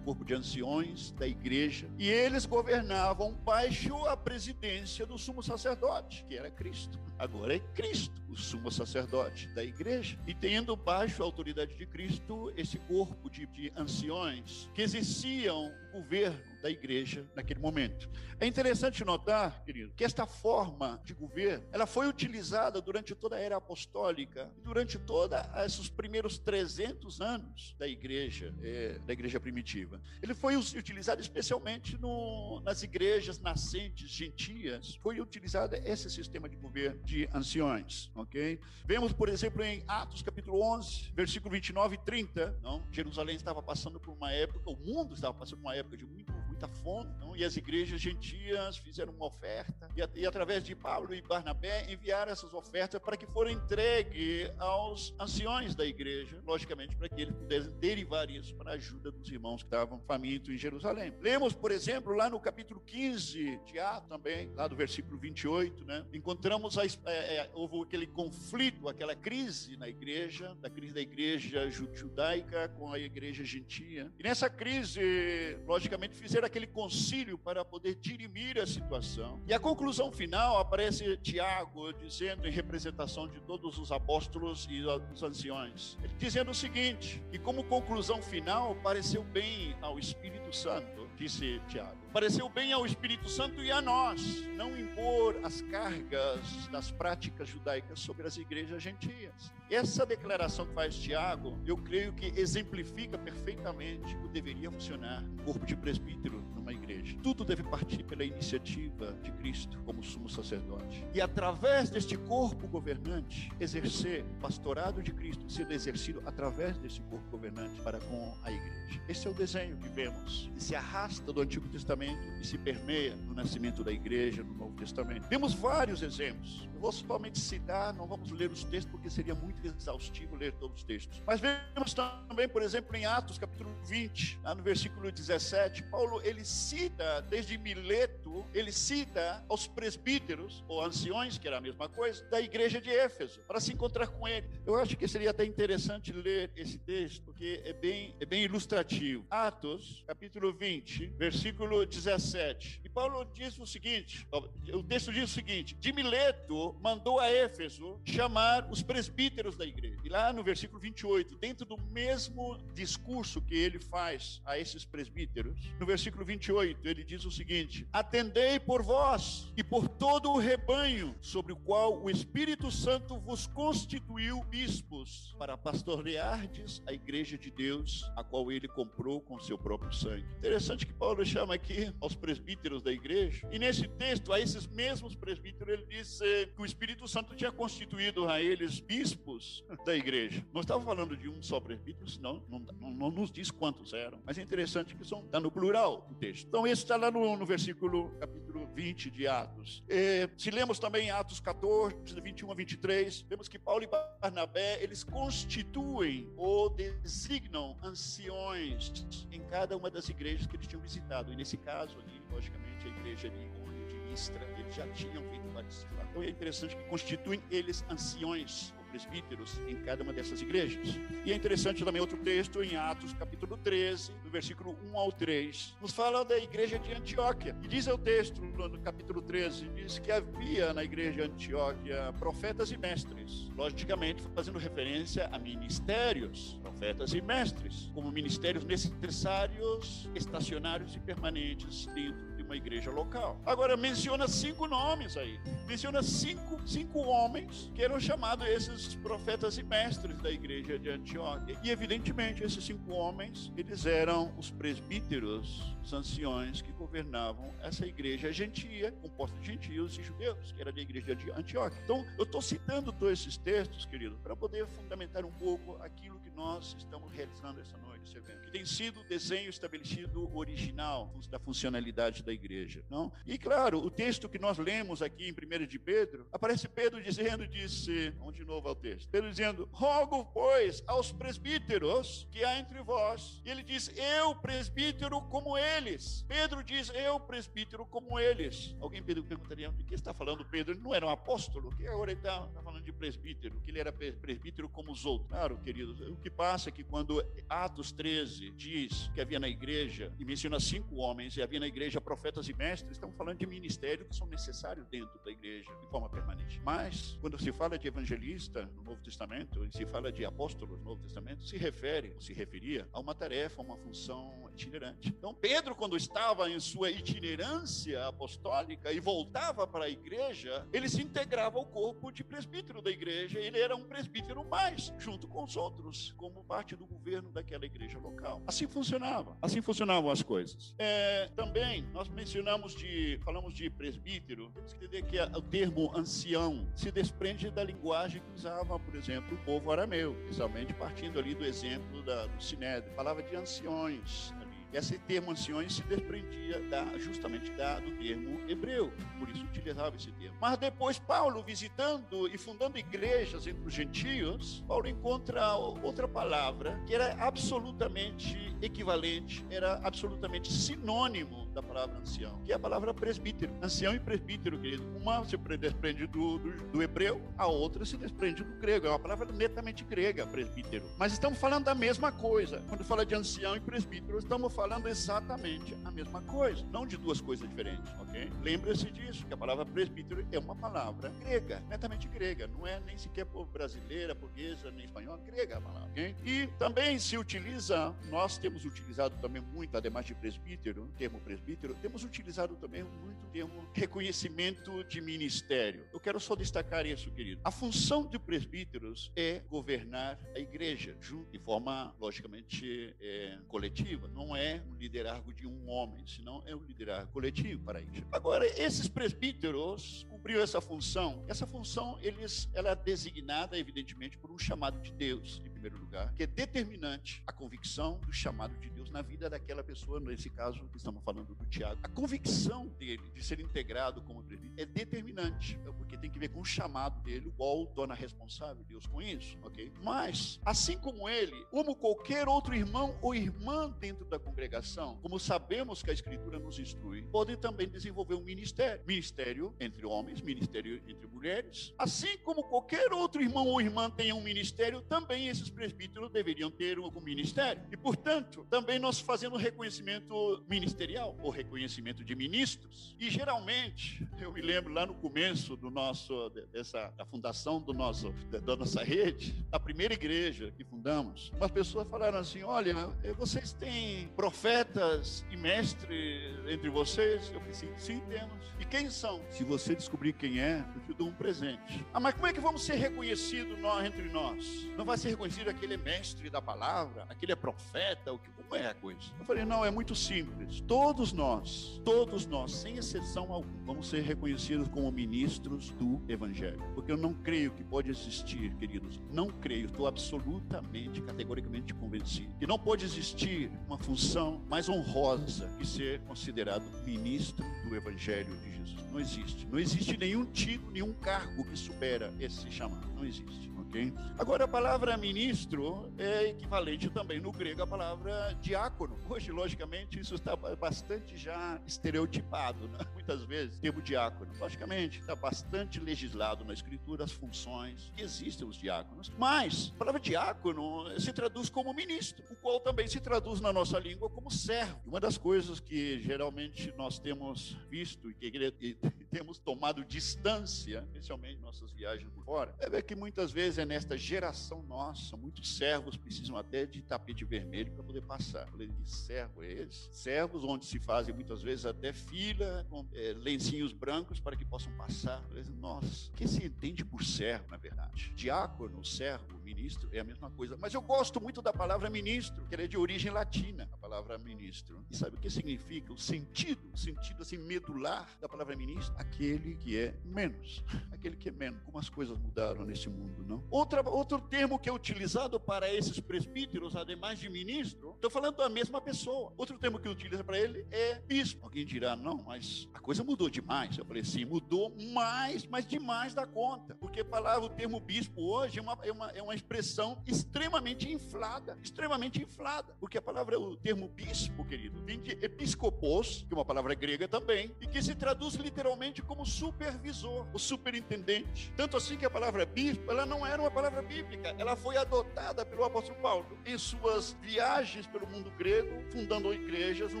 Corpo 0.06 0.24
de 0.24 0.34
anciões 0.34 1.10
da 1.18 1.26
igreja, 1.26 1.90
e 1.98 2.08
eles 2.08 2.46
governavam 2.46 3.34
baixo 3.34 3.92
a 4.06 4.16
presidência 4.16 5.04
do 5.04 5.18
sumo 5.18 5.42
sacerdote, 5.42 6.24
que 6.28 6.36
era 6.36 6.48
Cristo. 6.48 6.96
Agora 7.18 7.56
é 7.56 7.58
Cristo, 7.58 8.22
o 8.28 8.36
sumo 8.36 8.70
sacerdote 8.70 9.48
da 9.48 9.64
igreja, 9.64 10.16
e 10.24 10.32
tendo 10.32 10.76
baixo 10.76 11.24
a 11.24 11.26
autoridade 11.26 11.76
de 11.76 11.86
Cristo 11.86 12.52
esse 12.56 12.78
corpo 12.78 13.28
de, 13.28 13.46
de 13.46 13.72
anciões 13.76 14.70
que 14.72 14.82
exerciam 14.82 15.72
o 15.92 16.00
governo 16.00 16.38
da 16.66 16.70
igreja 16.70 17.24
naquele 17.34 17.60
momento. 17.60 18.10
É 18.40 18.46
interessante 18.46 19.04
notar, 19.04 19.62
querido, 19.64 19.94
que 19.94 20.04
esta 20.04 20.26
forma 20.26 21.00
de 21.04 21.14
governo, 21.14 21.64
ela 21.72 21.86
foi 21.86 22.08
utilizada 22.08 22.80
durante 22.80 23.14
toda 23.14 23.36
a 23.36 23.40
era 23.40 23.56
apostólica, 23.56 24.50
durante 24.62 24.98
todos 24.98 25.38
esses 25.64 25.88
primeiros 25.88 26.38
300 26.38 27.20
anos 27.20 27.74
da 27.78 27.86
igreja, 27.86 28.52
é, 28.62 28.98
da 28.98 29.12
igreja 29.12 29.38
primitiva. 29.38 30.02
Ele 30.20 30.34
foi 30.34 30.56
utilizado 30.56 31.20
especialmente 31.20 31.96
no, 31.98 32.60
nas 32.64 32.82
igrejas 32.82 33.40
nascentes, 33.40 34.10
gentias, 34.10 34.96
foi 34.96 35.20
utilizado 35.20 35.76
esse 35.76 36.10
sistema 36.10 36.48
de 36.48 36.56
governo 36.56 37.02
de 37.04 37.28
anciões, 37.32 38.10
ok? 38.14 38.58
Vemos, 38.84 39.12
por 39.12 39.28
exemplo, 39.28 39.62
em 39.62 39.84
Atos 39.86 40.20
capítulo 40.20 40.60
11, 40.60 41.12
versículo 41.14 41.52
29 41.52 41.94
e 41.94 41.98
30, 41.98 42.58
não? 42.60 42.84
Jerusalém 42.90 43.36
estava 43.36 43.62
passando 43.62 44.00
por 44.00 44.12
uma 44.12 44.32
época, 44.32 44.68
o 44.68 44.76
mundo 44.76 45.14
estava 45.14 45.32
passando 45.32 45.58
por 45.58 45.66
uma 45.68 45.76
época 45.76 45.96
de 45.96 46.04
muito 46.04 46.32
muita 46.56 46.68
fome, 46.68 47.14
não? 47.20 47.36
e 47.36 47.44
as 47.44 47.56
igrejas 47.56 48.00
gentias 48.00 48.78
fizeram 48.78 49.12
uma 49.12 49.26
oferta, 49.26 49.90
e, 49.94 50.20
e, 50.20 50.26
através 50.26 50.64
de 50.64 50.74
Paulo 50.74 51.14
e 51.14 51.20
Barnabé 51.20 51.92
enviaram 51.92 52.32
essas 52.32 52.54
ofertas 52.54 53.00
para 53.00 53.16
que 53.16 53.26
foram 53.26 53.50
entregues 53.50 54.50
aos 54.58 55.14
anciões 55.20 55.74
da 55.74 55.84
igreja, 55.84 56.40
logicamente 56.46 56.96
para 56.96 57.08
que 57.08 57.20
eles 57.20 57.34
pudessem 57.34 57.70
derivar 57.78 58.30
isso 58.30 58.54
para 58.54 58.70
a 58.70 58.74
ajuda 58.74 59.10
dos 59.10 59.30
irmãos 59.30 59.62
que 59.62 59.66
estavam 59.66 60.00
famintos 60.00 60.48
em 60.48 60.56
Jerusalém. 60.56 61.12
Lemos, 61.20 61.52
por 61.52 61.70
exemplo, 61.70 62.14
lá 62.14 62.30
no 62.30 62.40
capítulo 62.40 62.80
15 62.80 63.60
de 63.66 63.78
Atos 63.78 64.08
também, 64.08 64.50
lá 64.54 64.66
do 64.66 64.74
versículo 64.74 65.18
28, 65.18 65.84
né? 65.84 66.06
encontramos, 66.14 66.78
a, 66.78 66.86
é, 66.86 67.36
é, 67.36 67.50
houve 67.52 67.82
aquele 67.82 68.06
conflito, 68.06 68.88
aquela 68.88 69.14
crise 69.14 69.76
na 69.76 69.88
igreja, 69.88 70.54
da 70.60 70.70
crise 70.70 70.94
da 70.94 71.00
igreja 71.02 71.70
judaica 71.70 72.68
com 72.70 72.92
a 72.92 72.98
igreja 72.98 73.44
gentia, 73.44 74.10
e 74.18 74.22
nessa 74.22 74.48
crise, 74.48 75.58
logicamente, 75.66 76.14
fizeram 76.14 76.45
aquele 76.46 76.66
concílio 76.66 77.36
para 77.36 77.64
poder 77.64 77.94
dirimir 77.96 78.58
a 78.58 78.66
situação. 78.66 79.42
E 79.46 79.54
a 79.54 79.60
conclusão 79.60 80.10
final 80.10 80.58
aparece 80.58 81.16
Tiago 81.18 81.92
dizendo 81.92 82.46
em 82.46 82.50
representação 82.50 83.28
de 83.28 83.40
todos 83.40 83.78
os 83.78 83.92
apóstolos 83.92 84.66
e 84.70 84.82
os 85.12 85.22
anciões, 85.22 85.98
dizendo 86.18 86.50
o 86.50 86.54
seguinte: 86.54 87.22
que 87.30 87.38
como 87.38 87.64
conclusão 87.64 88.22
final 88.22 88.74
pareceu 88.76 89.22
bem 89.24 89.76
ao 89.80 89.98
Espírito 89.98 90.54
Santo, 90.54 91.05
disse 91.16 91.60
Tiago 91.68 92.06
pareceu 92.16 92.48
bem 92.48 92.72
ao 92.72 92.86
Espírito 92.86 93.28
Santo 93.28 93.62
e 93.62 93.70
a 93.70 93.82
nós 93.82 94.42
não 94.56 94.74
impor 94.74 95.38
as 95.42 95.60
cargas 95.60 96.66
das 96.72 96.90
práticas 96.90 97.46
judaicas 97.46 98.00
sobre 98.00 98.26
as 98.26 98.38
igrejas 98.38 98.82
gentias. 98.82 99.52
Essa 99.70 100.06
declaração 100.06 100.64
que 100.64 100.72
faz 100.72 100.96
Tiago, 100.96 101.58
eu 101.66 101.76
creio 101.76 102.14
que 102.14 102.32
exemplifica 102.40 103.18
perfeitamente 103.18 104.16
o 104.24 104.28
deveria 104.28 104.70
funcionar 104.70 105.22
um 105.24 105.44
corpo 105.44 105.66
de 105.66 105.76
presbítero 105.76 106.42
numa 106.66 106.72
igreja. 106.72 107.16
Tudo 107.22 107.44
deve 107.44 107.62
partir 107.62 108.02
pela 108.02 108.24
iniciativa 108.24 109.12
de 109.22 109.30
Cristo 109.32 109.78
como 109.86 110.02
sumo 110.02 110.28
sacerdote. 110.28 111.04
E 111.14 111.20
através 111.20 111.88
deste 111.88 112.16
corpo 112.16 112.66
governante, 112.66 113.52
exercer 113.60 114.24
o 114.24 114.40
pastorado 114.40 115.00
de 115.00 115.12
Cristo 115.12 115.48
sendo 115.48 115.72
exercido 115.72 116.20
através 116.26 116.76
desse 116.78 117.00
corpo 117.02 117.30
governante 117.30 117.80
para 117.82 118.00
com 118.00 118.36
a 118.42 118.50
igreja. 118.50 119.00
Esse 119.08 119.28
é 119.28 119.30
o 119.30 119.34
desenho 119.34 119.76
que 119.76 119.88
vemos, 119.88 120.50
que 120.54 120.62
se 120.62 120.74
arrasta 120.74 121.32
do 121.32 121.40
Antigo 121.40 121.68
Testamento 121.68 122.26
e 122.40 122.44
se 122.44 122.58
permeia 122.58 123.14
no 123.14 123.34
nascimento 123.34 123.84
da 123.84 123.92
igreja, 123.92 124.42
no 124.42 124.54
Novo 124.54 124.76
Testamento. 124.76 125.28
Temos 125.28 125.54
vários 125.54 126.02
exemplos. 126.02 126.68
Eu 126.74 126.80
vou 126.80 126.92
somente 126.92 127.38
citar, 127.38 127.94
não 127.94 128.06
vamos 128.06 128.30
ler 128.32 128.50
os 128.50 128.64
textos 128.64 128.90
porque 128.90 129.08
seria 129.08 129.34
muito 129.34 129.64
exaustivo 129.64 130.34
ler 130.34 130.52
todos 130.54 130.78
os 130.78 130.84
textos. 130.84 131.22
Mas 131.26 131.40
vemos 131.40 131.94
também, 131.94 132.48
por 132.48 132.62
exemplo, 132.62 132.96
em 132.96 133.06
Atos 133.06 133.38
capítulo 133.38 133.70
20, 133.84 134.40
lá 134.42 134.54
no 134.54 134.62
versículo 134.62 135.10
17, 135.12 135.84
Paulo 135.84 136.20
ele 136.22 136.44
cita 136.56 137.20
desde 137.28 137.58
Mileto, 137.58 138.44
ele 138.54 138.72
cita 138.72 139.44
aos 139.48 139.66
presbíteros 139.66 140.64
ou 140.66 140.82
anciões, 140.82 141.38
que 141.38 141.46
era 141.46 141.58
a 141.58 141.60
mesma 141.60 141.88
coisa, 141.88 142.24
da 142.30 142.40
igreja 142.40 142.80
de 142.80 142.90
Éfeso, 142.90 143.40
para 143.46 143.60
se 143.60 143.72
encontrar 143.72 144.08
com 144.08 144.26
ele. 144.26 144.48
Eu 144.64 144.74
acho 144.76 144.96
que 144.96 145.06
seria 145.06 145.30
até 145.30 145.44
interessante 145.44 146.12
ler 146.12 146.50
esse 146.56 146.78
texto, 146.78 147.32
porque 147.36 147.60
é 147.64 147.72
bem, 147.74 148.16
é 148.18 148.24
bem 148.24 148.44
ilustrativo. 148.44 149.26
Atos 149.28 150.02
capítulo 150.06 150.54
20, 150.54 151.08
versículo 151.18 151.84
17. 151.84 152.80
E 152.82 152.88
Paulo 152.88 153.26
diz 153.34 153.58
o 153.58 153.66
seguinte: 153.66 154.26
o 154.72 154.82
texto 154.82 155.12
diz 155.12 155.30
o 155.30 155.34
seguinte: 155.34 155.74
de 155.74 155.92
Mileto 155.92 156.74
mandou 156.80 157.20
a 157.20 157.30
Éfeso 157.30 158.00
chamar 158.04 158.66
os 158.70 158.82
presbíteros 158.82 159.54
da 159.54 159.66
igreja. 159.66 160.00
E 160.02 160.08
lá 160.08 160.32
no 160.32 160.42
versículo 160.42 160.80
28, 160.80 161.36
dentro 161.36 161.66
do 161.66 161.76
mesmo 161.92 162.56
discurso 162.72 163.42
que 163.42 163.54
ele 163.54 163.78
faz 163.80 164.40
a 164.46 164.58
esses 164.58 164.86
presbíteros, 164.86 165.70
no 165.78 165.84
versículo 165.84 166.24
28, 166.24 166.88
ele 166.88 167.04
diz 167.04 167.26
o 167.26 167.30
seguinte: 167.30 167.86
Atendei 167.92 168.58
por 168.58 168.82
vós 168.82 169.52
e 169.58 169.62
por 169.62 169.88
todo 169.88 170.30
o 170.30 170.38
rebanho 170.38 171.14
sobre 171.20 171.52
o 171.52 171.56
qual 171.56 172.02
o 172.02 172.08
Espírito 172.08 172.70
Santo 172.70 173.18
vos 173.18 173.46
constituiu 173.46 174.42
bispos 174.44 175.34
para 175.38 175.58
pastoreardes 175.58 176.82
a 176.86 176.94
igreja 176.94 177.25
de 177.26 177.50
Deus, 177.50 178.08
a 178.16 178.22
qual 178.22 178.52
ele 178.52 178.68
comprou 178.68 179.20
com 179.20 179.40
seu 179.40 179.58
próprio 179.58 179.92
sangue. 179.92 180.24
Interessante 180.38 180.86
que 180.86 180.92
Paulo 180.92 181.24
chama 181.26 181.54
aqui 181.54 181.92
aos 182.00 182.14
presbíteros 182.14 182.82
da 182.82 182.92
igreja. 182.92 183.48
E 183.50 183.58
nesse 183.58 183.88
texto, 183.88 184.32
a 184.32 184.40
esses 184.40 184.66
mesmos 184.68 185.16
presbíteros, 185.16 185.74
ele 185.74 185.86
diz 185.86 186.20
eh, 186.20 186.46
que 186.46 186.62
o 186.62 186.64
Espírito 186.64 187.08
Santo 187.08 187.34
tinha 187.34 187.50
constituído 187.50 188.28
a 188.28 188.40
eles 188.40 188.78
bispos 188.78 189.64
da 189.84 189.96
igreja. 189.96 190.46
Não 190.52 190.60
estava 190.60 190.82
falando 190.84 191.16
de 191.16 191.28
um 191.28 191.42
só 191.42 191.58
presbítero, 191.58 192.08
senão 192.08 192.42
não, 192.48 192.60
não, 192.80 192.90
não 192.90 193.10
nos 193.10 193.30
diz 193.30 193.50
quantos 193.50 193.92
eram. 193.92 194.20
Mas 194.24 194.38
é 194.38 194.42
interessante 194.42 194.94
que 194.94 195.04
são, 195.04 195.24
está 195.24 195.40
no 195.40 195.50
plural 195.50 196.06
o 196.10 196.14
texto. 196.14 196.46
Então, 196.46 196.66
esse 196.66 196.82
está 196.82 196.96
lá 196.96 197.10
no, 197.10 197.36
no 197.36 197.46
versículo, 197.46 198.10
capítulo 198.20 198.66
20 198.74 199.10
de 199.10 199.26
Atos. 199.26 199.82
Eh, 199.88 200.28
se 200.36 200.50
lemos 200.50 200.78
também 200.78 201.10
Atos 201.10 201.40
14, 201.40 201.96
de 202.04 202.20
21 202.20 202.52
a 202.52 202.54
23, 202.54 203.22
vemos 203.22 203.48
que 203.48 203.58
Paulo 203.58 203.84
e 203.84 203.86
Barnabé, 203.86 204.82
eles 204.82 205.02
constituem 205.02 206.30
ou 206.36 206.68
designam 207.16 207.74
anciões 207.82 209.06
em 209.32 209.40
cada 209.46 209.76
uma 209.76 209.90
das 209.90 210.08
igrejas 210.08 210.46
que 210.46 210.56
eles 210.56 210.66
tinham 210.66 210.82
visitado. 210.82 211.32
E 211.32 211.36
nesse 211.36 211.56
caso, 211.56 211.98
ali, 211.98 212.22
logicamente, 212.30 212.86
a 212.86 212.90
igreja 212.90 213.30
de 213.30 213.40
Icônio 213.46 213.86
de 213.88 213.94
Mistra, 214.10 214.44
eles 214.58 214.74
já 214.74 214.86
tinham 214.92 215.22
feito 215.30 215.48
vários 215.48 215.86
Então 216.10 216.22
é 216.22 216.28
interessante 216.28 216.76
que 216.76 216.84
constituem 216.84 217.42
eles 217.50 217.84
anciões 217.88 218.74
presbíteros 218.96 219.60
em 219.68 219.76
cada 219.76 220.02
uma 220.02 220.12
dessas 220.12 220.40
igrejas. 220.40 220.98
E 221.24 221.30
é 221.30 221.34
interessante 221.34 221.84
também 221.84 222.00
outro 222.00 222.16
texto 222.16 222.62
em 222.62 222.76
Atos, 222.76 223.12
capítulo 223.12 223.58
13, 223.58 224.12
do 224.24 224.30
versículo 224.30 224.74
1 224.90 224.98
ao 224.98 225.12
3, 225.12 225.76
nos 225.82 225.92
fala 225.92 226.24
da 226.24 226.38
igreja 226.38 226.78
de 226.78 226.94
Antioquia. 226.94 227.54
E 227.62 227.68
diz 227.68 227.86
o 227.86 227.98
texto 227.98 228.40
no 228.40 228.80
capítulo 228.80 229.20
13, 229.20 229.68
diz 229.74 229.98
que 229.98 230.10
havia 230.10 230.72
na 230.72 230.82
igreja 230.82 231.12
de 231.12 231.22
Antioquia 231.22 232.14
profetas 232.18 232.70
e 232.70 232.78
mestres, 232.78 233.50
logicamente 233.54 234.22
fazendo 234.34 234.58
referência 234.58 235.28
a 235.30 235.38
ministérios, 235.38 236.58
profetas 236.62 237.12
e 237.12 237.20
mestres, 237.20 237.90
como 237.94 238.10
ministérios 238.10 238.64
necessários, 238.64 240.08
estacionários 240.14 240.94
e 240.94 241.00
permanentes 241.00 241.86
dentro 241.86 242.35
uma 242.46 242.56
igreja 242.56 242.90
local. 242.90 243.38
Agora, 243.44 243.76
menciona 243.76 244.26
cinco 244.26 244.66
nomes 244.66 245.16
aí. 245.16 245.38
Menciona 245.66 246.02
cinco, 246.02 246.66
cinco 246.66 247.00
homens 247.00 247.70
que 247.74 247.82
eram 247.82 248.00
chamados 248.00 248.46
esses 248.46 248.94
profetas 248.94 249.58
e 249.58 249.62
mestres 249.62 250.16
da 250.22 250.30
igreja 250.30 250.78
de 250.78 250.88
Antioquia. 250.88 251.58
E, 251.62 251.70
evidentemente, 251.70 252.42
esses 252.42 252.64
cinco 252.64 252.92
homens, 252.92 253.52
eles 253.56 253.84
eram 253.84 254.32
os 254.38 254.50
presbíteros, 254.50 255.76
os 255.82 255.92
anciões 255.92 256.62
que 256.62 256.72
governavam 256.72 257.52
essa 257.62 257.84
igreja 257.84 258.32
gentia, 258.32 258.92
composta 259.02 259.36
de 259.40 259.46
gentios 259.46 259.98
e 259.98 260.02
judeus, 260.02 260.52
que 260.52 260.60
era 260.60 260.72
da 260.72 260.80
igreja 260.80 261.14
de 261.14 261.30
Antioquia. 261.32 261.78
Então, 261.84 262.04
eu 262.16 262.24
estou 262.24 262.40
citando 262.40 262.92
todos 262.92 263.20
esses 263.20 263.36
textos, 263.36 263.84
querido, 263.84 264.16
para 264.22 264.36
poder 264.36 264.66
fundamentar 264.68 265.24
um 265.24 265.32
pouco 265.32 265.76
aquilo 265.82 266.18
que 266.20 266.30
nós 266.30 266.76
estamos 266.78 267.10
realizando 267.12 267.60
essa 267.60 267.76
noite, 267.78 268.04
esse 268.04 268.16
evento, 268.16 268.44
que 268.44 268.52
tem 268.52 268.64
sido 268.64 269.00
o 269.00 269.04
desenho 269.04 269.50
estabelecido 269.50 270.32
original 270.36 271.12
da 271.28 271.38
funcionalidade 271.38 272.22
da 272.22 272.32
igreja. 272.36 272.84
Não? 272.88 273.12
E 273.26 273.36
claro, 273.36 273.78
o 273.78 273.90
texto 273.90 274.28
que 274.28 274.38
nós 274.38 274.58
lemos 274.58 275.02
aqui 275.02 275.28
em 275.28 275.32
1 275.32 275.66
de 275.66 275.78
Pedro, 275.78 276.26
aparece 276.32 276.68
Pedro 276.68 277.02
dizendo, 277.02 277.46
disse, 277.46 278.10
vamos 278.18 278.34
de 278.34 278.44
novo 278.44 278.68
ao 278.68 278.74
texto, 278.74 279.08
Pedro 279.08 279.30
dizendo, 279.30 279.68
rogo, 279.72 280.24
pois, 280.26 280.82
aos 280.86 281.12
presbíteros 281.12 282.28
que 282.30 282.44
há 282.44 282.58
entre 282.58 282.82
vós. 282.82 283.42
E 283.44 283.50
ele 283.50 283.62
diz, 283.62 283.92
eu 283.96 284.34
presbítero 284.36 285.20
como 285.22 285.56
eles. 285.56 286.24
Pedro 286.28 286.62
diz, 286.62 286.90
eu 286.90 287.18
presbítero 287.18 287.84
como 287.86 288.18
eles. 288.18 288.76
Alguém 288.80 289.02
perguntaria, 289.02 289.70
de 289.70 289.84
que 289.84 289.94
está 289.94 290.12
falando 290.14 290.44
Pedro? 290.44 290.74
Ele 290.74 290.80
não 290.80 290.94
era 290.94 291.06
um 291.06 291.10
apóstolo? 291.10 291.74
Que 291.76 291.86
agora 291.88 292.10
ele 292.10 292.20
está, 292.20 292.44
está 292.46 292.62
falando 292.62 292.84
de 292.84 292.92
presbítero, 292.92 293.58
que 293.60 293.70
ele 293.70 293.80
era 293.80 293.92
presbítero 293.92 294.68
como 294.68 294.92
os 294.92 295.04
outros. 295.04 295.28
Claro, 295.28 295.58
queridos, 295.58 296.00
o 296.00 296.16
que 296.16 296.30
passa 296.30 296.68
é 296.68 296.72
que 296.72 296.84
quando 296.84 297.24
Atos 297.48 297.92
13 297.92 298.50
diz 298.50 299.10
que 299.14 299.20
havia 299.20 299.38
na 299.38 299.48
igreja, 299.48 300.12
e 300.18 300.24
menciona 300.24 300.60
cinco 300.60 300.96
homens, 300.96 301.36
e 301.36 301.42
havia 301.42 301.60
na 301.60 301.66
igreja 301.66 302.00
profetas 302.00 302.25
e 302.26 302.54
mestres, 302.54 302.92
estamos 302.92 303.16
falando 303.16 303.38
de 303.38 303.46
ministérios 303.46 304.08
que 304.08 304.16
são 304.16 304.26
necessários 304.26 304.86
dentro 304.88 305.18
da 305.24 305.30
igreja, 305.30 305.70
de 305.80 305.86
forma 305.88 306.08
permanente. 306.08 306.60
Mas, 306.64 307.16
quando 307.20 307.38
se 307.38 307.52
fala 307.52 307.78
de 307.78 307.86
evangelista 307.86 308.66
no 308.74 308.82
Novo 308.82 309.00
Testamento, 309.02 309.64
e 309.64 309.72
se 309.72 309.86
fala 309.86 310.10
de 310.10 310.24
apóstolo 310.24 310.76
no 310.76 310.84
Novo 310.84 311.02
Testamento, 311.02 311.44
se 311.44 311.56
refere, 311.56 312.12
ou 312.14 312.20
se 312.20 312.32
referia, 312.32 312.88
a 312.92 312.98
uma 312.98 313.14
tarefa, 313.14 313.62
a 313.62 313.64
uma 313.64 313.76
função 313.76 314.50
itinerante. 314.52 315.08
Então, 315.08 315.32
Pedro, 315.34 315.74
quando 315.74 315.96
estava 315.96 316.50
em 316.50 316.58
sua 316.58 316.90
itinerância 316.90 318.06
apostólica 318.06 318.92
e 318.92 318.98
voltava 318.98 319.66
para 319.66 319.84
a 319.84 319.88
igreja, 319.88 320.66
ele 320.72 320.88
se 320.88 321.02
integrava 321.02 321.58
ao 321.58 321.66
corpo 321.66 322.10
de 322.10 322.24
presbítero 322.24 322.82
da 322.82 322.90
igreja, 322.90 323.38
ele 323.38 323.58
era 323.58 323.76
um 323.76 323.84
presbítero 323.84 324.44
mais, 324.44 324.92
junto 324.98 325.28
com 325.28 325.44
os 325.44 325.56
outros, 325.56 326.12
como 326.16 326.44
parte 326.44 326.74
do 326.74 326.86
governo 326.86 327.30
daquela 327.30 327.64
igreja 327.64 327.98
local. 327.98 328.42
Assim 328.46 328.66
funcionava, 328.66 329.36
assim 329.40 329.62
funcionavam 329.62 330.10
as 330.10 330.22
coisas. 330.22 330.74
É, 330.78 331.28
também, 331.36 331.82
nós 331.92 332.08
mencionamos 332.16 332.74
de, 332.74 333.20
falamos 333.22 333.52
de 333.52 333.68
presbítero, 333.68 334.50
temos 334.54 334.72
que 334.72 334.84
entender 334.86 335.02
que 335.02 335.20
o 335.20 335.42
termo 335.42 335.92
ancião 335.94 336.66
se 336.74 336.90
desprende 336.90 337.50
da 337.50 337.62
linguagem 337.62 338.22
que 338.22 338.32
usava, 338.34 338.78
por 338.78 338.94
exemplo, 338.96 339.36
o 339.36 339.44
povo 339.44 339.70
arameu, 339.70 340.14
principalmente 340.24 340.72
partindo 340.72 341.18
ali 341.18 341.34
do 341.34 341.44
exemplo 341.44 342.02
da, 342.02 342.26
do 342.26 342.42
Sinédrio. 342.42 342.90
Falava 342.94 343.22
de 343.22 343.36
anciões, 343.36 344.32
esse 344.72 344.98
termo 344.98 345.30
anciões 345.30 345.74
se 345.74 345.82
desprendia 345.82 346.58
da, 346.70 346.98
justamente 346.98 347.50
da, 347.52 347.78
do 347.80 347.90
termo 347.98 348.40
hebreu, 348.50 348.90
por 349.18 349.28
isso 349.28 349.44
utilizava 349.44 349.94
esse 349.94 350.10
termo. 350.12 350.36
Mas 350.40 350.56
depois, 350.56 350.98
Paulo, 350.98 351.42
visitando 351.42 352.28
e 352.28 352.38
fundando 352.38 352.78
igrejas 352.78 353.46
entre 353.46 353.62
os 353.62 353.74
gentios, 353.74 354.64
Paulo 354.66 354.88
encontra 354.88 355.54
outra 355.54 356.08
palavra 356.08 356.82
que 356.86 356.94
era 356.94 357.12
absolutamente 357.22 358.56
equivalente, 358.62 359.44
era 359.50 359.74
absolutamente 359.84 360.50
sinônimo 360.50 361.45
da 361.56 361.62
palavra 361.62 361.98
ancião, 361.98 362.38
que 362.44 362.52
é 362.52 362.54
a 362.54 362.58
palavra 362.58 362.92
presbítero. 362.92 363.50
Ancião 363.62 363.94
e 363.94 363.98
presbítero, 363.98 364.58
querido. 364.58 364.84
Uma 364.98 365.24
se 365.24 365.36
desprende 365.56 366.06
do, 366.06 366.38
do, 366.38 366.50
do 366.70 366.82
hebreu, 366.82 367.22
a 367.38 367.46
outra 367.46 367.82
se 367.86 367.96
desprende 367.96 368.44
do 368.44 368.60
grego. 368.60 368.86
É 368.86 368.90
uma 368.90 368.98
palavra 368.98 369.32
netamente 369.32 369.82
grega, 369.82 370.26
presbítero. 370.26 370.84
Mas 370.98 371.14
estamos 371.14 371.38
falando 371.38 371.64
da 371.64 371.74
mesma 371.74 372.12
coisa. 372.12 372.62
Quando 372.68 372.84
fala 372.84 373.06
de 373.06 373.14
ancião 373.14 373.56
e 373.56 373.60
presbítero, 373.60 374.18
estamos 374.18 374.52
falando 374.52 374.86
exatamente 374.86 375.74
a 375.82 375.90
mesma 375.90 376.20
coisa, 376.22 376.62
não 376.70 376.86
de 376.86 376.98
duas 376.98 377.22
coisas 377.22 377.48
diferentes, 377.48 377.90
ok? 378.00 378.30
Lembre-se 378.42 378.90
disso, 378.90 379.24
que 379.26 379.32
a 379.32 379.36
palavra 379.36 379.64
presbítero 379.64 380.26
é 380.30 380.38
uma 380.38 380.54
palavra 380.54 381.08
grega, 381.20 381.62
netamente 381.70 382.06
grega, 382.06 382.46
não 382.46 382.66
é 382.66 382.78
nem 382.80 382.98
sequer 382.98 383.24
brasileira, 383.50 384.14
portuguesa, 384.14 384.70
nem 384.70 384.84
espanhola, 384.84 385.18
grega 385.24 385.56
a 385.56 385.60
palavra, 385.60 385.88
ok? 385.88 386.14
E 386.22 386.46
também 386.58 386.98
se 386.98 387.16
utiliza, 387.16 387.94
nós 388.10 388.36
temos 388.36 388.64
utilizado 388.66 389.16
também 389.22 389.40
muito, 389.40 389.74
ademais 389.74 390.04
de 390.04 390.14
presbítero, 390.14 390.84
o 390.84 390.88
termo 390.88 391.18
presbítero, 391.20 391.45
temos 391.80 392.02
utilizado 392.02 392.56
também 392.56 392.82
muito 392.82 393.24
o 393.24 393.30
termo 393.30 393.68
reconhecimento 393.72 394.82
de 394.84 395.00
ministério. 395.00 395.86
Eu 395.92 396.00
quero 396.00 396.18
só 396.18 396.34
destacar 396.34 396.86
isso, 396.86 397.10
querido. 397.12 397.40
A 397.44 397.50
função 397.50 398.06
de 398.06 398.18
presbíteros 398.18 399.12
é 399.14 399.40
governar 399.48 400.18
a 400.34 400.38
igreja, 400.38 400.96
de 401.30 401.38
forma, 401.38 401.94
logicamente, 402.00 402.94
é, 403.00 403.38
coletiva, 403.46 404.08
não 404.08 404.34
é 404.34 404.62
um 404.66 404.74
liderazgo 404.76 405.32
de 405.32 405.46
um 405.46 405.68
homem, 405.68 406.04
senão 406.06 406.42
é 406.46 406.56
um 406.56 406.64
liderazgo 406.64 407.12
coletivo 407.12 407.62
para 407.64 407.80
isso. 407.80 408.04
Agora, 408.10 408.46
esses 408.60 408.88
presbíteros 408.88 410.06
cumpriu 410.08 410.40
essa 410.40 410.60
função. 410.60 411.24
Essa 411.28 411.46
função 411.46 411.98
eles, 412.02 412.48
ela 412.54 412.70
é 412.70 412.76
designada, 412.76 413.58
evidentemente, 413.58 414.16
por 414.18 414.30
um 414.30 414.38
chamado 414.38 414.80
de 414.80 414.92
Deus, 414.92 415.42
em 415.44 415.50
primeiro 415.56 415.78
lugar, 415.78 416.12
que 416.12 416.22
é 416.22 416.26
determinante 416.26 417.22
a 417.26 417.32
convicção 417.32 417.98
do 418.06 418.12
chamado 418.12 418.54
de 418.60 418.68
Deus 418.68 418.90
na 418.90 419.00
vida 419.00 419.28
daquela 419.30 419.64
pessoa, 419.64 419.98
nesse 419.98 420.28
caso, 420.28 420.68
estamos 420.74 421.02
falando 421.02 421.34
do 421.34 421.46
Tiago. 421.46 421.80
A 421.82 421.88
convicção 421.88 422.66
dele 422.78 423.02
de 423.14 423.24
ser 423.24 423.40
integrado 423.40 424.02
como 424.02 424.22
presbítero 424.22 424.60
é 424.60 424.66
determinante, 424.66 425.58
porque 425.78 425.96
tem 425.96 426.10
que 426.10 426.18
ver 426.18 426.28
com 426.28 426.40
o 426.40 426.44
chamado 426.44 427.02
dele, 427.02 427.28
o 427.28 427.32
qual 427.32 427.66
torna 427.66 427.94
responsável 427.94 428.62
Deus 428.64 428.86
com 428.86 429.00
isso, 429.00 429.38
ok? 429.42 429.72
Mas, 429.82 430.38
assim 430.44 430.76
como 430.76 431.08
ele, 431.08 431.44
como 431.50 431.74
qualquer 431.74 432.28
outro 432.28 432.54
irmão 432.54 432.98
ou 433.00 433.14
irmã 433.14 433.70
dentro 433.80 434.04
da 434.04 434.18
congregação, 434.18 434.98
como 435.00 435.18
sabemos 435.18 435.82
que 435.82 435.90
a 435.90 435.94
Escritura 435.94 436.38
nos 436.38 436.58
instrui, 436.58 437.02
podem 437.04 437.36
também 437.36 437.68
desenvolver 437.68 438.14
um 438.14 438.22
ministério. 438.22 438.84
Ministério 438.86 439.54
entre 439.58 439.86
homens, 439.86 440.20
ministério 440.20 440.82
entre 440.86 441.06
mulheres. 441.06 441.72
Assim 441.78 442.18
como 442.18 442.44
qualquer 442.44 442.92
outro 442.92 443.22
irmão 443.22 443.46
ou 443.46 443.60
irmã 443.60 443.90
tenha 443.90 444.14
um 444.14 444.22
ministério, 444.22 444.82
também 444.82 445.28
esses 445.28 445.45
presbíteros 445.50 446.10
deveriam 446.10 446.50
ter 446.50 446.78
um 446.78 446.90
ministério. 447.00 447.62
E, 447.70 447.76
portanto, 447.76 448.46
também 448.50 448.78
nós 448.78 449.00
fazemos 449.00 449.40
reconhecimento 449.40 450.44
ministerial, 450.48 451.16
ou 451.22 451.30
reconhecimento 451.30 452.04
de 452.04 452.14
ministros. 452.14 452.96
E, 452.98 453.10
geralmente, 453.10 454.06
eu 454.18 454.32
me 454.32 454.40
lembro 454.40 454.72
lá 454.72 454.86
no 454.86 454.94
começo 454.94 455.56
do 455.56 455.70
nosso, 455.70 456.30
dessa, 456.52 456.88
da 456.96 457.04
fundação 457.04 457.60
do 457.60 457.72
nosso, 457.72 458.12
da 458.30 458.56
nossa 458.56 458.82
rede, 458.82 459.46
a 459.52 459.60
primeira 459.60 459.94
igreja 459.94 460.52
que 460.56 460.64
fundamos, 460.64 461.30
umas 461.36 461.50
pessoas 461.50 461.88
falaram 461.88 462.18
assim, 462.18 462.42
olha, 462.42 462.74
vocês 463.16 463.52
têm 463.52 464.08
profetas 464.08 465.24
e 465.30 465.36
mestres 465.36 466.32
entre 466.48 466.70
vocês? 466.70 467.30
Eu 467.32 467.40
falei, 467.40 467.54
sim, 467.54 467.70
sim, 467.76 468.00
temos. 468.08 468.46
E 468.58 468.64
quem 468.64 468.88
são? 468.88 469.20
Se 469.30 469.44
você 469.44 469.74
descobrir 469.74 470.14
quem 470.14 470.40
é, 470.40 470.64
eu 470.74 470.80
te 470.82 470.94
dou 470.94 471.08
um 471.08 471.12
presente. 471.12 471.84
Ah, 471.92 472.00
mas 472.00 472.14
como 472.14 472.26
é 472.26 472.32
que 472.32 472.40
vamos 472.40 472.62
ser 472.62 472.76
reconhecidos 472.76 473.58
nós, 473.58 473.84
entre 473.84 474.08
nós? 474.08 474.66
Não 474.76 474.84
vai 474.84 474.96
ser 474.96 475.10
reconhecido 475.10 475.35
aquele 475.44 475.74
é 475.74 475.76
mestre 475.76 476.30
da 476.30 476.40
palavra, 476.40 477.04
aquele 477.08 477.32
é 477.32 477.36
profeta, 477.36 478.12
o 478.12 478.18
que, 478.18 478.30
como 478.30 478.54
é 478.54 478.68
a 478.68 478.74
coisa? 478.74 479.00
Eu 479.18 479.24
falei, 479.24 479.44
não, 479.44 479.64
é 479.64 479.70
muito 479.70 479.94
simples. 479.94 480.60
Todos 480.60 481.12
nós, 481.12 481.80
todos 481.84 482.26
nós, 482.26 482.52
sem 482.52 482.76
exceção 482.76 483.32
alguma, 483.32 483.64
vamos 483.64 483.88
ser 483.88 484.02
reconhecidos 484.02 484.68
como 484.68 484.90
ministros 484.90 485.70
do 485.70 486.00
Evangelho. 486.08 486.62
Porque 486.74 486.90
eu 486.90 486.96
não 486.96 487.12
creio 487.12 487.50
que 487.50 487.62
pode 487.64 487.90
existir, 487.90 488.54
queridos, 488.54 489.00
não 489.12 489.28
creio, 489.28 489.66
estou 489.66 489.86
absolutamente, 489.86 491.00
categoricamente 491.02 491.74
convencido, 491.74 492.34
que 492.38 492.46
não 492.46 492.58
pode 492.58 492.84
existir 492.84 493.50
uma 493.66 493.78
função 493.78 494.42
mais 494.48 494.68
honrosa 494.68 495.50
que 495.58 495.66
ser 495.66 496.00
considerado 496.00 496.64
ministro 496.84 497.44
do 497.65 497.65
Evangelho 497.74 498.36
de 498.36 498.56
Jesus. 498.56 498.86
Não 498.90 499.00
existe. 499.00 499.46
Não 499.46 499.58
existe 499.58 499.96
nenhum 499.96 500.24
título, 500.24 500.70
nenhum 500.72 500.92
cargo 500.94 501.44
que 501.44 501.56
supera 501.56 502.12
esse 502.20 502.50
chamado. 502.50 502.86
Não 502.94 503.04
existe. 503.04 503.50
ok? 503.58 503.92
Agora, 504.18 504.44
a 504.44 504.48
palavra 504.48 504.96
ministro 504.96 505.92
é 505.98 506.28
equivalente 506.28 506.88
também 506.88 507.20
no 507.20 507.30
grego 507.30 507.62
à 507.62 507.66
palavra 507.66 508.36
diácono. 508.40 508.96
Hoje, 509.08 509.30
logicamente, 509.30 510.00
isso 510.00 510.14
está 510.14 510.34
bastante 510.36 511.16
já 511.16 511.60
estereotipado, 511.66 512.68
né? 512.68 512.78
muitas 512.94 513.22
vezes, 513.24 513.58
termo 513.58 513.82
diácono. 513.82 514.32
Logicamente, 514.38 515.00
está 515.00 515.14
bastante 515.14 515.78
legislado 515.78 516.44
na 516.44 516.54
Escritura 516.54 517.04
as 517.04 517.12
funções 517.12 517.92
que 517.94 518.02
existem 518.02 518.46
os 518.46 518.56
diáconos. 518.56 519.12
Mas, 519.18 519.72
a 519.74 519.78
palavra 519.78 520.00
diácono 520.00 520.98
se 520.98 521.12
traduz 521.12 521.50
como 521.50 521.72
ministro, 521.74 522.24
o 522.30 522.36
qual 522.36 522.60
também 522.60 522.88
se 522.88 523.00
traduz 523.00 523.40
na 523.40 523.52
nossa 523.52 523.78
língua 523.78 524.08
como 524.08 524.30
servo. 524.30 524.80
Uma 524.86 525.00
das 525.00 525.18
coisas 525.18 525.60
que 525.60 526.00
geralmente 526.00 526.72
nós 526.76 526.98
temos 526.98 527.55
visto 527.68 528.10
e 528.10 528.14
que 528.14 528.76
temos 529.10 529.38
tomado 529.38 529.84
distância, 529.84 530.80
especialmente 530.86 531.40
nossas 531.40 531.72
viagens 531.72 532.10
por 532.10 532.24
fora, 532.24 532.54
é 532.60 532.82
que 532.82 532.94
muitas 532.94 533.32
vezes 533.32 533.58
é 533.58 533.64
nesta 533.64 533.96
geração 533.96 534.62
nossa, 534.62 535.16
muitos 535.16 535.56
servos 535.56 535.96
precisam 535.96 536.36
até 536.36 536.66
de 536.66 536.82
tapete 536.82 537.24
vermelho 537.24 537.72
para 537.72 537.82
poder 537.82 538.02
passar. 538.02 538.46
Falei, 538.48 538.68
de 538.68 538.90
servo 538.90 539.42
é 539.42 539.52
esse? 539.52 539.88
Servos 539.92 540.44
onde 540.44 540.66
se 540.66 540.78
fazem 540.78 541.14
muitas 541.14 541.42
vezes 541.42 541.66
até 541.66 541.92
fila 541.92 542.66
com 542.68 542.86
é, 542.92 543.14
lencinhos 543.14 543.72
brancos 543.72 544.20
para 544.20 544.36
que 544.36 544.44
possam 544.44 544.72
passar. 544.76 545.22
Falei, 545.28 545.44
nossa, 545.58 546.10
o 546.10 546.14
que 546.14 546.26
se 546.28 546.44
entende 546.44 546.84
por 546.84 547.04
servo, 547.04 547.50
na 547.50 547.56
verdade? 547.56 548.12
Diácono, 548.14 548.84
servo, 548.84 549.38
ministro 549.38 549.88
é 549.92 550.00
a 550.00 550.04
mesma 550.04 550.30
coisa. 550.30 550.56
Mas 550.56 550.74
eu 550.74 550.82
gosto 550.82 551.20
muito 551.20 551.40
da 551.40 551.52
palavra 551.52 551.88
ministro, 551.88 552.44
que 552.46 552.54
é 552.54 552.66
de 552.66 552.76
origem 552.76 553.12
latina, 553.12 553.68
a 553.72 553.76
palavra 553.76 554.18
ministro. 554.18 554.84
E 554.90 554.96
sabe 554.96 555.16
o 555.16 555.20
que 555.20 555.30
significa? 555.30 555.92
O 555.92 555.98
sentido, 555.98 556.68
o 556.72 556.76
sentido 556.76 557.22
assim 557.22 557.38
medular 557.46 558.08
da 558.20 558.28
palavra 558.28 558.56
ministro? 558.56 558.94
Aquele 558.98 559.54
que 559.54 559.78
é 559.78 559.94
menos. 560.04 560.64
Aquele 560.92 561.16
que 561.16 561.28
é 561.28 561.32
menos. 561.32 561.62
Como 561.64 561.78
as 561.78 561.88
coisas 561.88 562.18
mudaram 562.18 562.64
nesse 562.64 562.88
mundo, 562.88 563.24
não? 563.24 563.44
Outra, 563.50 563.88
outro 563.88 564.20
termo 564.20 564.58
que 564.58 564.68
é 564.68 564.72
utilizado 564.72 565.38
para 565.38 565.72
esses 565.72 565.98
presbíteros, 566.00 566.74
ademais 566.76 567.18
de 567.18 567.28
ministro, 567.28 567.92
estou 567.94 568.10
falando 568.10 568.36
da 568.36 568.48
mesma 568.48 568.80
pessoa. 568.80 569.32
Outro 569.36 569.58
termo 569.58 569.78
que 569.78 569.88
utiliza 569.88 570.24
para 570.24 570.38
ele 570.38 570.66
é 570.70 570.98
bispo. 571.00 571.44
Alguém 571.44 571.64
dirá, 571.64 571.94
não, 571.96 572.22
mas 572.24 572.68
a 572.74 572.80
coisa 572.80 573.04
mudou 573.04 573.30
demais. 573.30 573.78
Eu 573.78 573.84
falei, 573.84 574.04
sim, 574.04 574.24
mudou 574.24 574.74
mais, 574.92 575.46
mas 575.46 575.66
demais 575.66 576.14
da 576.14 576.26
conta. 576.26 576.74
Porque 576.74 577.00
a 577.00 577.04
palavra, 577.04 577.46
o 577.46 577.48
termo 577.48 577.78
bispo 577.80 578.20
hoje 578.20 578.58
é 578.58 578.62
uma, 578.62 578.78
é 578.82 578.92
uma, 578.92 579.10
é 579.10 579.22
uma 579.22 579.34
expressão 579.34 580.02
extremamente 580.06 580.90
inflada, 580.90 581.58
extremamente 581.62 582.20
inflada, 582.20 582.74
porque 582.80 582.98
a 582.98 583.02
palavra, 583.02 583.38
o 583.38 583.56
termo 583.56 583.88
bispo, 583.88 584.44
querido, 584.44 584.82
vem 584.82 585.00
de 585.00 585.12
episcopos, 585.24 586.24
que 586.26 586.34
é 586.34 586.36
uma 586.36 586.44
palavra 586.44 586.74
grega 586.74 587.06
também, 587.06 587.35
e 587.60 587.66
que 587.66 587.82
se 587.82 587.94
traduz 587.94 588.34
literalmente 588.34 589.02
como 589.02 589.24
supervisor, 589.24 590.26
o 590.32 590.38
superintendente. 590.38 591.52
Tanto 591.56 591.76
assim 591.76 591.96
que 591.96 592.04
a 592.04 592.10
palavra 592.10 592.44
bispo, 592.46 592.90
ela 592.90 593.06
não 593.06 593.26
era 593.26 593.40
uma 593.40 593.50
palavra 593.50 593.82
bíblica, 593.82 594.34
ela 594.38 594.56
foi 594.56 594.76
adotada 594.76 595.44
pelo 595.44 595.64
apóstolo 595.64 595.98
Paulo 596.00 596.38
em 596.44 596.56
suas 596.58 597.16
viagens 597.20 597.86
pelo 597.86 598.06
mundo 598.06 598.30
grego, 598.32 598.82
fundando 598.90 599.32
igrejas 599.32 599.92
no 599.92 600.00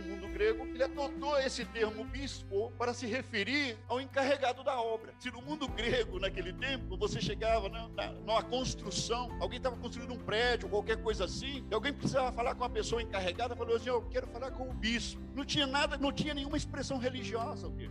mundo 0.00 0.28
grego, 0.28 0.66
ele 0.66 0.82
adotou 0.82 1.38
esse 1.38 1.64
termo 1.64 2.04
bispo 2.04 2.72
para 2.78 2.94
se 2.94 3.06
referir 3.06 3.78
ao 3.88 4.00
encarregado 4.00 4.62
da 4.64 4.80
obra. 4.80 5.14
Se 5.18 5.30
no 5.30 5.42
mundo 5.42 5.68
grego, 5.68 6.18
naquele 6.18 6.52
tempo, 6.52 6.96
você 6.96 7.20
chegava 7.20 7.68
na, 7.68 7.88
na, 7.88 8.12
numa 8.12 8.42
construção 8.42 9.26
alguém 9.40 9.58
estava 9.58 9.76
construindo 9.76 10.12
um 10.12 10.18
prédio, 10.18 10.68
qualquer 10.68 11.02
coisa 11.02 11.24
assim, 11.24 11.64
e 11.70 11.74
alguém 11.74 11.92
precisava 11.92 12.32
falar 12.32 12.54
com 12.54 12.64
a 12.64 12.68
pessoa 12.68 13.02
encarregada, 13.02 13.56
falou 13.56 13.76
assim: 13.76 13.88
Eu 13.88 14.02
quero 14.02 14.26
falar 14.28 14.50
com 14.50 14.68
o 14.68 14.74
bispo. 14.74 15.20
Não 15.34 15.44
tinha 15.44 15.66
nada, 15.66 15.96
não 15.96 16.12
tinha 16.12 16.34
nenhuma 16.34 16.56
expressão 16.56 16.98
religiosa, 16.98 17.25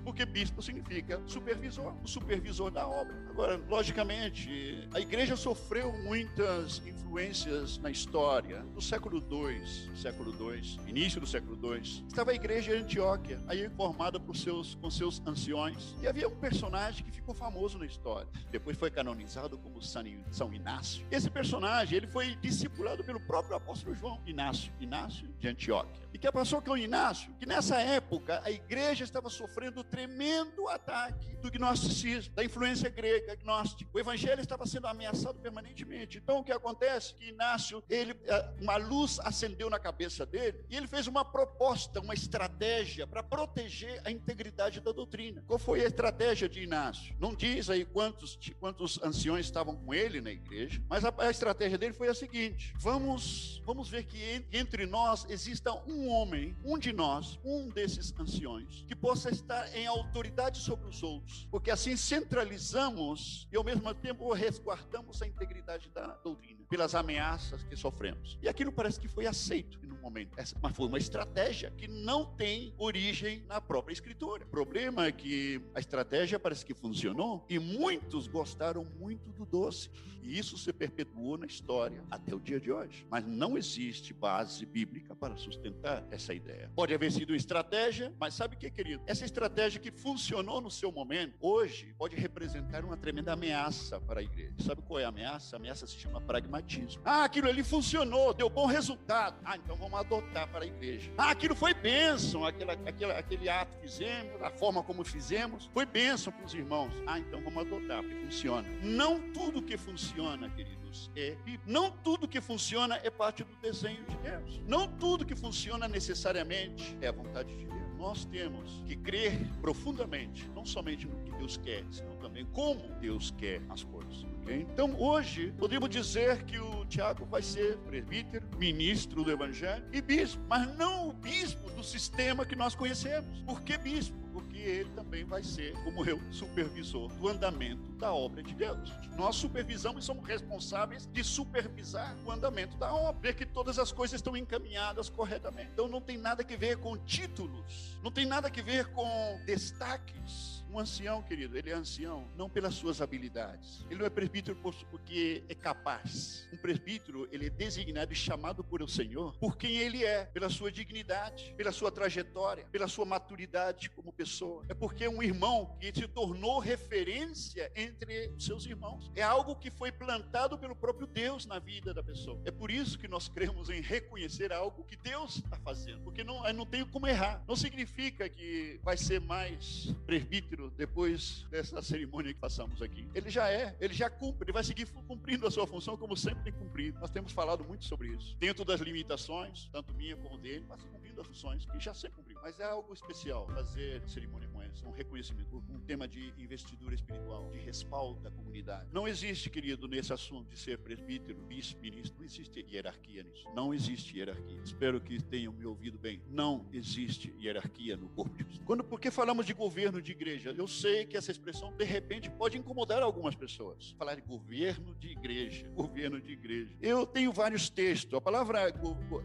porque 0.03 0.25
bispo 0.25 0.61
significa 0.61 1.21
supervisor, 1.25 1.93
o 2.03 2.07
supervisor 2.07 2.71
da 2.71 2.87
obra. 2.87 3.15
Agora, 3.29 3.57
logicamente, 3.67 4.87
a 4.93 4.99
igreja 4.99 5.35
sofreu 5.35 5.91
muitas 6.03 6.81
influências 6.85 7.77
na 7.77 7.89
história. 7.89 8.63
No 8.73 8.81
século 8.81 9.17
II, 9.17 9.95
século 9.95 10.31
II, 10.31 10.79
início 10.87 11.19
do 11.19 11.27
século 11.27 11.57
II, 11.61 11.81
estava 12.07 12.31
a 12.31 12.33
igreja 12.33 12.75
de 12.75 12.83
Antioquia, 12.83 13.41
aí 13.47 13.69
formada 13.69 14.19
por 14.19 14.35
seus, 14.35 14.75
com 14.75 14.89
seus 14.89 15.21
anciões, 15.25 15.95
e 16.01 16.07
havia 16.07 16.27
um 16.27 16.35
personagem 16.35 17.05
que 17.05 17.11
ficou 17.11 17.33
famoso 17.33 17.77
na 17.77 17.85
história. 17.85 18.27
Depois 18.51 18.77
foi 18.77 18.89
canonizado 18.89 19.57
como 19.57 19.81
São 19.81 20.53
Inácio. 20.53 21.05
Esse 21.11 21.29
personagem, 21.29 21.97
ele 21.97 22.07
foi 22.07 22.35
discipulado 22.35 23.03
pelo 23.03 23.19
próprio 23.19 23.55
apóstolo 23.55 23.95
João 23.95 24.19
Inácio, 24.25 24.71
Inácio 24.79 25.27
de 25.39 25.47
Antioquia. 25.47 26.05
E 26.13 26.17
que 26.17 26.31
passou 26.31 26.61
com 26.61 26.77
Inácio, 26.77 27.33
que 27.39 27.45
nessa 27.45 27.79
época 27.79 28.41
a 28.43 28.51
igreja 28.51 29.03
estava 29.03 29.24
sofrendo 29.29 29.83
tremendo 29.83 30.67
ataque 30.69 31.35
do 31.37 31.51
gnosticismo, 31.51 32.33
da 32.33 32.43
influência 32.43 32.89
grega 32.89 33.35
gnóstica. 33.35 33.89
O 33.93 33.99
evangelho 33.99 34.41
estava 34.41 34.65
sendo 34.65 34.87
ameaçado 34.87 35.39
permanentemente. 35.39 36.17
Então 36.17 36.39
o 36.39 36.43
que 36.43 36.51
acontece? 36.51 37.13
Que 37.15 37.29
Inácio, 37.29 37.83
ele, 37.89 38.15
eh, 38.25 38.53
uma 38.61 38.77
luz 38.77 39.19
acendeu 39.19 39.69
na 39.69 39.79
cabeça 39.79 40.25
dele 40.25 40.63
e 40.69 40.77
ele 40.77 40.87
fez 40.87 41.07
uma 41.07 41.25
proposta, 41.25 41.99
uma 41.99 42.13
estratégia 42.13 43.07
para 43.07 43.23
proteger 43.23 44.01
a 44.05 44.11
integridade 44.11 44.79
da 44.79 44.91
doutrina. 44.91 45.43
Qual 45.47 45.59
foi 45.59 45.81
a 45.81 45.87
estratégia 45.87 46.47
de 46.47 46.61
Inácio? 46.61 47.15
Não 47.19 47.33
diz 47.33 47.69
aí 47.69 47.83
quantos, 47.83 48.39
quantos 48.59 49.01
anciões 49.03 49.45
estavam 49.45 49.75
com 49.75 49.93
ele 49.93 50.21
na 50.21 50.31
igreja, 50.31 50.81
mas 50.87 51.03
a, 51.03 51.13
a 51.17 51.29
estratégia 51.29 51.77
dele 51.77 51.93
foi 51.93 52.07
a 52.07 52.13
seguinte: 52.13 52.73
vamos, 52.77 53.61
vamos 53.65 53.89
ver 53.89 54.03
que 54.03 54.45
entre 54.51 54.85
nós 54.85 55.25
exista 55.29 55.73
um 55.87 55.95
um 55.95 56.09
homem, 56.09 56.55
um 56.63 56.77
de 56.77 56.91
nós, 56.91 57.39
um 57.43 57.69
desses 57.69 58.13
anciões, 58.19 58.83
que 58.87 58.95
possa 58.95 59.14
estar 59.23 59.75
em 59.75 59.87
autoridade 59.87 60.59
sobre 60.59 60.87
os 60.89 61.01
outros, 61.01 61.47
porque 61.49 61.71
assim 61.71 61.95
centralizamos 61.95 63.47
e 63.51 63.55
ao 63.57 63.63
mesmo 63.63 63.93
tempo 63.93 64.31
resguardamos 64.33 65.21
a 65.21 65.27
integridade 65.27 65.89
da 65.89 66.07
doutrina 66.17 66.65
pelas 66.69 66.95
ameaças 66.95 67.63
que 67.63 67.75
sofremos. 67.75 68.37
E 68.41 68.49
aquilo 68.49 68.71
parece 68.71 68.99
que 68.99 69.07
foi 69.07 69.25
aceito 69.25 69.79
no 69.85 69.95
momento, 69.97 70.35
mas 70.61 70.75
foi 70.75 70.87
uma 70.87 70.97
estratégia 70.97 71.71
que 71.71 71.87
não 71.87 72.25
tem 72.35 72.73
origem 72.77 73.43
na 73.47 73.61
própria 73.61 73.93
escritura. 73.93 74.45
O 74.45 74.49
problema 74.49 75.05
é 75.05 75.11
que 75.11 75.61
a 75.73 75.79
estratégia 75.79 76.39
parece 76.39 76.65
que 76.65 76.73
funcionou 76.73 77.45
e 77.49 77.57
muitos 77.57 78.27
gostaram 78.27 78.85
muito 78.99 79.31
do 79.31 79.45
doce. 79.45 79.89
E 80.21 80.39
isso 80.39 80.57
se 80.57 80.73
perpetuou 80.73 81.37
na 81.37 81.45
história 81.45 82.03
até 82.09 82.33
o 82.33 82.39
dia 82.39 82.59
de 82.59 82.71
hoje. 82.71 83.05
Mas 83.09 83.23
não 83.25 83.57
existe 83.57 84.11
base 84.11 84.65
bíblica 84.65 85.15
para 85.15 85.37
sustentar 85.37 86.03
essa 86.09 86.33
ideia. 86.33 86.71
Pode 86.75 86.93
haver 86.93 87.11
sido 87.11 87.35
estratégia, 87.35 88.11
mas 88.19 88.33
sabe 88.33 88.55
o 88.55 88.59
que, 88.59 88.71
querido? 88.71 89.03
Essa 89.07 89.25
estratégia 89.25 89.79
que 89.79 89.91
funcionou 89.91 90.61
no 90.61 90.71
seu 90.71 90.91
momento, 90.91 91.35
hoje 91.39 91.93
pode 91.97 92.15
representar 92.15 92.83
uma 92.83 92.97
tremenda 92.97 93.33
ameaça 93.33 93.99
para 93.99 94.19
a 94.19 94.23
igreja. 94.23 94.53
Sabe 94.59 94.81
qual 94.81 94.99
é 94.99 95.05
a 95.05 95.09
ameaça? 95.09 95.55
A 95.55 95.57
ameaça 95.57 95.85
se 95.85 95.95
chama 95.95 96.21
pragmatismo. 96.21 97.01
Ah, 97.05 97.23
aquilo 97.23 97.47
ali 97.47 97.63
funcionou, 97.63 98.33
deu 98.33 98.49
bom 98.49 98.65
resultado. 98.65 99.39
Ah, 99.43 99.57
então 99.57 99.75
vamos 99.75 99.99
adotar 99.99 100.47
para 100.49 100.63
a 100.63 100.67
igreja. 100.67 101.11
Ah, 101.17 101.31
aquilo 101.31 101.55
foi 101.55 101.73
bênção, 101.73 102.45
aquele 102.45 103.49
ato 103.49 103.75
que 103.75 103.81
fizemos, 103.87 104.41
a 104.41 104.49
forma 104.49 104.83
como 104.83 105.03
fizemos, 105.03 105.69
foi 105.73 105.85
bênção 105.85 106.31
para 106.33 106.45
os 106.45 106.53
irmãos. 106.53 106.93
Ah, 107.05 107.19
então 107.19 107.41
vamos 107.41 107.65
adotar, 107.65 108.01
porque 108.01 108.25
funciona. 108.25 108.67
Não 108.81 109.31
tudo 109.31 109.61
que 109.61 109.77
funciona 109.77 109.95
funciona, 109.95 110.49
queridos, 110.49 111.11
é 111.15 111.35
não 111.65 111.89
tudo 111.89 112.27
que 112.27 112.41
funciona 112.41 112.99
é 113.03 113.09
parte 113.09 113.43
do 113.43 113.55
desenho 113.57 114.03
de 114.05 114.17
Deus. 114.17 114.61
Não 114.67 114.87
tudo 114.87 115.25
que 115.25 115.35
funciona 115.35 115.87
necessariamente 115.87 116.97
é 117.01 117.07
a 117.07 117.11
vontade 117.11 117.55
de 117.55 117.65
Deus. 117.65 117.84
Nós 118.05 118.23
temos 118.23 118.83
que 118.85 118.95
crer 118.95 119.35
profundamente, 119.59 120.47
não 120.53 120.63
somente 120.63 121.07
no 121.07 121.15
que 121.23 121.31
Deus 121.39 121.57
quer, 121.57 121.83
senão 121.89 122.15
também 122.17 122.45
como 122.53 122.79
Deus 123.01 123.31
quer 123.31 123.63
as 123.67 123.83
coisas. 123.83 124.23
Okay? 124.43 124.61
Então, 124.71 124.95
hoje, 125.01 125.51
podemos 125.57 125.89
dizer 125.89 126.43
que 126.43 126.59
o 126.59 126.85
Tiago 126.85 127.25
vai 127.25 127.41
ser 127.41 127.77
presbítero, 127.79 128.47
ministro 128.59 129.23
do 129.23 129.31
Evangelho 129.31 129.83
e 129.91 130.03
bispo, 130.03 130.39
mas 130.47 130.71
não 130.77 131.09
o 131.09 131.13
bispo 131.13 131.64
sistema 131.85 132.45
que 132.45 132.55
nós 132.55 132.75
conhecemos. 132.75 133.39
Por 133.41 133.61
que 133.61 133.77
bispo? 133.77 134.25
porque 134.35 134.57
ele 134.57 134.89
também 134.89 135.23
vai 135.23 135.41
ser, 135.41 135.71
como 135.85 136.03
eu, 136.03 136.21
supervisor 136.29 137.07
do 137.13 137.29
andamento 137.29 137.93
da 137.93 138.13
obra 138.13 138.43
de 138.43 138.53
Deus. 138.53 138.91
Nós 139.15 139.37
supervisamos 139.37 140.03
e 140.03 140.05
somos 140.05 140.27
responsáveis 140.27 141.05
de 141.05 141.23
supervisar 141.23 142.13
o 142.25 142.29
andamento 142.29 142.75
da 142.75 142.93
obra, 142.93 143.21
ver 143.21 143.35
que 143.35 143.45
todas 143.45 143.79
as 143.79 143.93
coisas 143.93 144.19
estão 144.19 144.35
encaminhadas 144.35 145.07
corretamente. 145.07 145.69
Então 145.71 145.87
não 145.87 146.01
tem 146.01 146.17
nada 146.17 146.43
a 146.43 146.57
ver 146.57 146.75
com 146.79 146.97
títulos, 146.97 147.97
não 148.03 148.11
tem 148.11 148.25
nada 148.25 148.49
a 148.49 148.61
ver 148.61 148.87
com 148.87 149.39
destaques 149.45 150.64
um 150.75 150.79
ancião, 150.79 151.23
querido, 151.23 151.57
ele 151.57 151.69
é 151.69 151.73
ancião 151.73 152.27
não 152.35 152.49
pelas 152.49 152.75
suas 152.75 153.01
habilidades. 153.01 153.85
Ele 153.89 153.99
não 153.99 154.05
é 154.05 154.09
presbítero 154.09 154.57
porque 154.91 155.41
é 155.47 155.55
capaz. 155.55 156.47
Um 156.51 156.57
presbítero, 156.57 157.29
ele 157.31 157.47
é 157.47 157.49
designado 157.49 158.11
e 158.11 158.15
chamado 158.15 158.63
por 158.63 158.81
o 158.81 158.87
Senhor 158.87 159.33
por 159.37 159.55
quem 159.57 159.77
ele 159.77 160.03
é, 160.03 160.25
pela 160.25 160.49
sua 160.49 160.69
dignidade, 160.71 161.53
pela 161.55 161.71
sua 161.71 161.91
trajetória, 161.91 162.65
pela 162.71 162.87
sua 162.89 163.05
maturidade 163.05 163.89
como 163.89 164.11
pessoa. 164.11 164.65
É 164.67 164.73
porque 164.73 165.05
é 165.05 165.09
um 165.09 165.23
irmão 165.23 165.77
que 165.79 165.93
se 165.93 166.07
tornou 166.07 166.59
referência 166.59 167.71
entre 167.73 168.33
seus 168.37 168.65
irmãos. 168.65 169.09
É 169.15 169.23
algo 169.23 169.55
que 169.55 169.71
foi 169.71 169.93
plantado 169.93 170.57
pelo 170.57 170.75
próprio 170.75 171.07
Deus 171.07 171.45
na 171.45 171.57
vida 171.57 171.93
da 171.93 172.03
pessoa. 172.03 172.41
É 172.43 172.51
por 172.51 172.69
isso 172.69 172.99
que 172.99 173.07
nós 173.07 173.29
cremos 173.29 173.69
em 173.69 173.81
reconhecer 173.81 174.51
algo 174.51 174.83
que 174.83 174.97
Deus 174.97 175.37
está 175.37 175.57
fazendo, 175.57 176.03
porque 176.03 176.23
não, 176.23 176.41
não 176.51 176.65
tem 176.65 176.85
como 176.85 177.07
errar. 177.07 177.41
Não 177.47 177.55
significa 177.55 178.27
que 178.27 178.79
vai 178.83 178.97
ser 178.97 179.21
mais 179.21 179.95
presbítero 180.05 180.64
depois 180.71 181.45
dessa 181.49 181.81
cerimônia 181.81 182.33
que 182.33 182.39
passamos 182.39 182.81
aqui. 182.81 183.07
Ele 183.13 183.29
já 183.29 183.49
é, 183.49 183.75
ele 183.79 183.93
já 183.93 184.09
cumpre, 184.09 184.45
ele 184.45 184.53
vai 184.53 184.63
seguir 184.63 184.85
cumprindo 185.07 185.47
a 185.47 185.51
sua 185.51 185.67
função 185.67 185.97
como 185.97 186.15
sempre 186.15 186.43
tem 186.43 186.53
cumprido. 186.53 186.99
Nós 186.99 187.11
temos 187.11 187.31
falado 187.31 187.63
muito 187.63 187.85
sobre 187.85 188.09
isso. 188.09 188.35
Dentro 188.37 188.65
das 188.65 188.81
limitações, 188.81 189.69
tanto 189.71 189.93
minha 189.93 190.15
como 190.15 190.37
dele, 190.37 190.65
mas 190.67 190.83
cumprindo 190.83 191.21
as 191.21 191.27
funções 191.27 191.65
que 191.65 191.79
já 191.79 191.93
sempre 191.93 192.17
cumpriu. 192.17 192.37
Mas 192.41 192.59
é 192.59 192.65
algo 192.65 192.93
especial 192.93 193.47
fazer 193.47 194.01
cerimônia 194.07 194.47
como 194.49 194.61
essa, 194.63 194.87
um 194.87 194.91
reconhecimento, 194.91 195.63
um 195.69 195.79
tema 195.79 196.07
de 196.07 196.33
investidura 196.37 196.95
espiritual, 196.95 197.49
de 197.51 197.59
respaldo 197.59 198.19
da 198.21 198.31
comunidade. 198.31 198.89
Não 198.91 199.07
existe, 199.07 199.49
querido, 199.49 199.87
nesse 199.87 200.13
assunto 200.13 200.49
de 200.49 200.57
ser 200.57 200.77
presbítero, 200.79 201.39
vice-ministro, 201.47 202.17
não 202.19 202.25
existe 202.25 202.65
hierarquia 202.69 203.23
nisso. 203.23 203.45
Não 203.53 203.73
existe 203.73 204.17
hierarquia. 204.17 204.61
Espero 204.63 204.99
que 205.01 205.21
tenham 205.21 205.53
me 205.53 205.65
ouvido 205.65 205.97
bem. 205.97 206.21
Não 206.29 206.65
existe 206.71 207.33
hierarquia 207.39 207.97
no 207.97 208.09
corpo 208.09 208.35
de 208.37 208.43
Cristo. 208.43 208.65
Quando, 208.65 208.83
porque 208.83 209.11
falamos 209.11 209.45
de 209.45 209.53
governo 209.53 210.01
de 210.01 210.11
igreja, 210.11 210.53
eu 210.57 210.67
sei 210.67 211.05
que 211.05 211.17
essa 211.17 211.31
expressão, 211.31 211.71
de 211.75 211.83
repente, 211.83 212.29
pode 212.29 212.57
incomodar 212.57 213.01
algumas 213.01 213.35
pessoas. 213.35 213.95
Falar 213.97 214.15
de 214.15 214.21
governo 214.21 214.95
de 214.95 215.09
igreja, 215.09 215.67
governo 215.69 216.21
de 216.21 216.31
igreja. 216.31 216.75
Eu 216.81 217.05
tenho 217.05 217.31
vários 217.31 217.69
textos. 217.69 218.13
A 218.17 218.21
palavra 218.21 218.73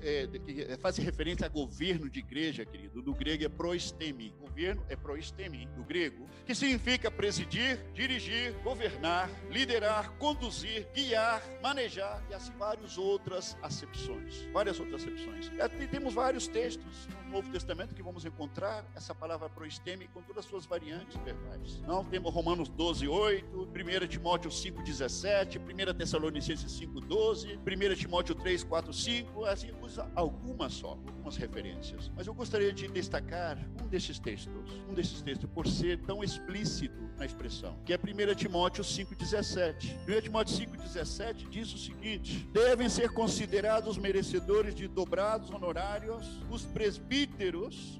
é, 0.02 0.26
que 0.26 0.76
faz 0.78 0.96
referência 0.96 1.46
a 1.46 1.48
governo 1.48 2.08
de 2.08 2.20
igreja, 2.20 2.64
querido, 2.64 3.02
do 3.02 3.14
grego 3.14 3.44
é 3.44 3.48
proestemi. 3.48 4.34
Governo 4.40 4.84
é 4.88 4.96
proestemi, 4.96 5.66
do 5.76 5.84
grego, 5.84 6.28
que 6.44 6.54
significa 6.54 7.10
presidir, 7.10 7.78
dirigir, 7.94 8.52
governar, 8.62 9.30
liderar, 9.50 10.12
conduzir, 10.18 10.86
guiar, 10.94 11.42
manejar 11.62 12.22
e 12.30 12.34
assim 12.34 12.52
várias 12.58 12.98
outras 12.98 13.56
acepções. 13.62 14.42
Várias 14.52 14.78
outras 14.78 15.02
acepções. 15.02 15.50
Temos 15.90 16.14
vários 16.14 16.46
textos 16.48 17.06
no 17.08 17.19
Novo 17.30 17.48
Testamento 17.48 17.94
que 17.94 18.02
vamos 18.02 18.24
encontrar 18.24 18.84
essa 18.94 19.14
palavra 19.14 19.48
proestemi 19.48 20.08
com 20.08 20.20
todas 20.20 20.44
as 20.44 20.50
suas 20.50 20.66
variantes 20.66 21.16
verbais. 21.22 21.80
Não 21.82 22.04
temos 22.04 22.34
Romanos 22.34 22.68
12, 22.68 23.06
8, 23.06 23.68
1 24.02 24.06
Timóteo 24.08 24.50
5, 24.50 24.82
17, 24.82 25.58
1 25.58 25.94
Tessalonicenses 25.94 26.72
5, 26.72 27.00
12, 27.00 27.56
1 27.58 27.94
Timóteo 27.94 28.34
3, 28.34 28.64
4, 28.64 28.92
5, 28.92 29.44
assim, 29.44 29.70
usa 29.80 30.10
algumas 30.16 30.72
só, 30.72 30.90
algumas 30.90 31.36
referências. 31.36 32.10
Mas 32.16 32.26
eu 32.26 32.34
gostaria 32.34 32.72
de 32.72 32.88
destacar 32.88 33.56
um 33.80 33.86
desses 33.86 34.18
textos, 34.18 34.52
um 34.88 34.92
desses 34.92 35.22
textos, 35.22 35.48
por 35.50 35.68
ser 35.68 36.00
tão 36.00 36.24
explícito 36.24 37.08
na 37.16 37.24
expressão, 37.24 37.78
que 37.84 37.92
é 37.92 37.96
1 37.96 38.34
Timóteo 38.34 38.82
5,17. 38.82 39.96
1 40.08 40.20
Timóteo 40.20 40.56
5,17 40.56 41.48
diz 41.48 41.72
o 41.72 41.78
seguinte: 41.78 42.48
devem 42.52 42.88
ser 42.88 43.10
considerados 43.10 43.96
merecedores 43.96 44.74
de 44.74 44.88
dobrados 44.88 45.48
honorários 45.50 46.26
os 46.50 46.64
presbíteros 46.64 47.19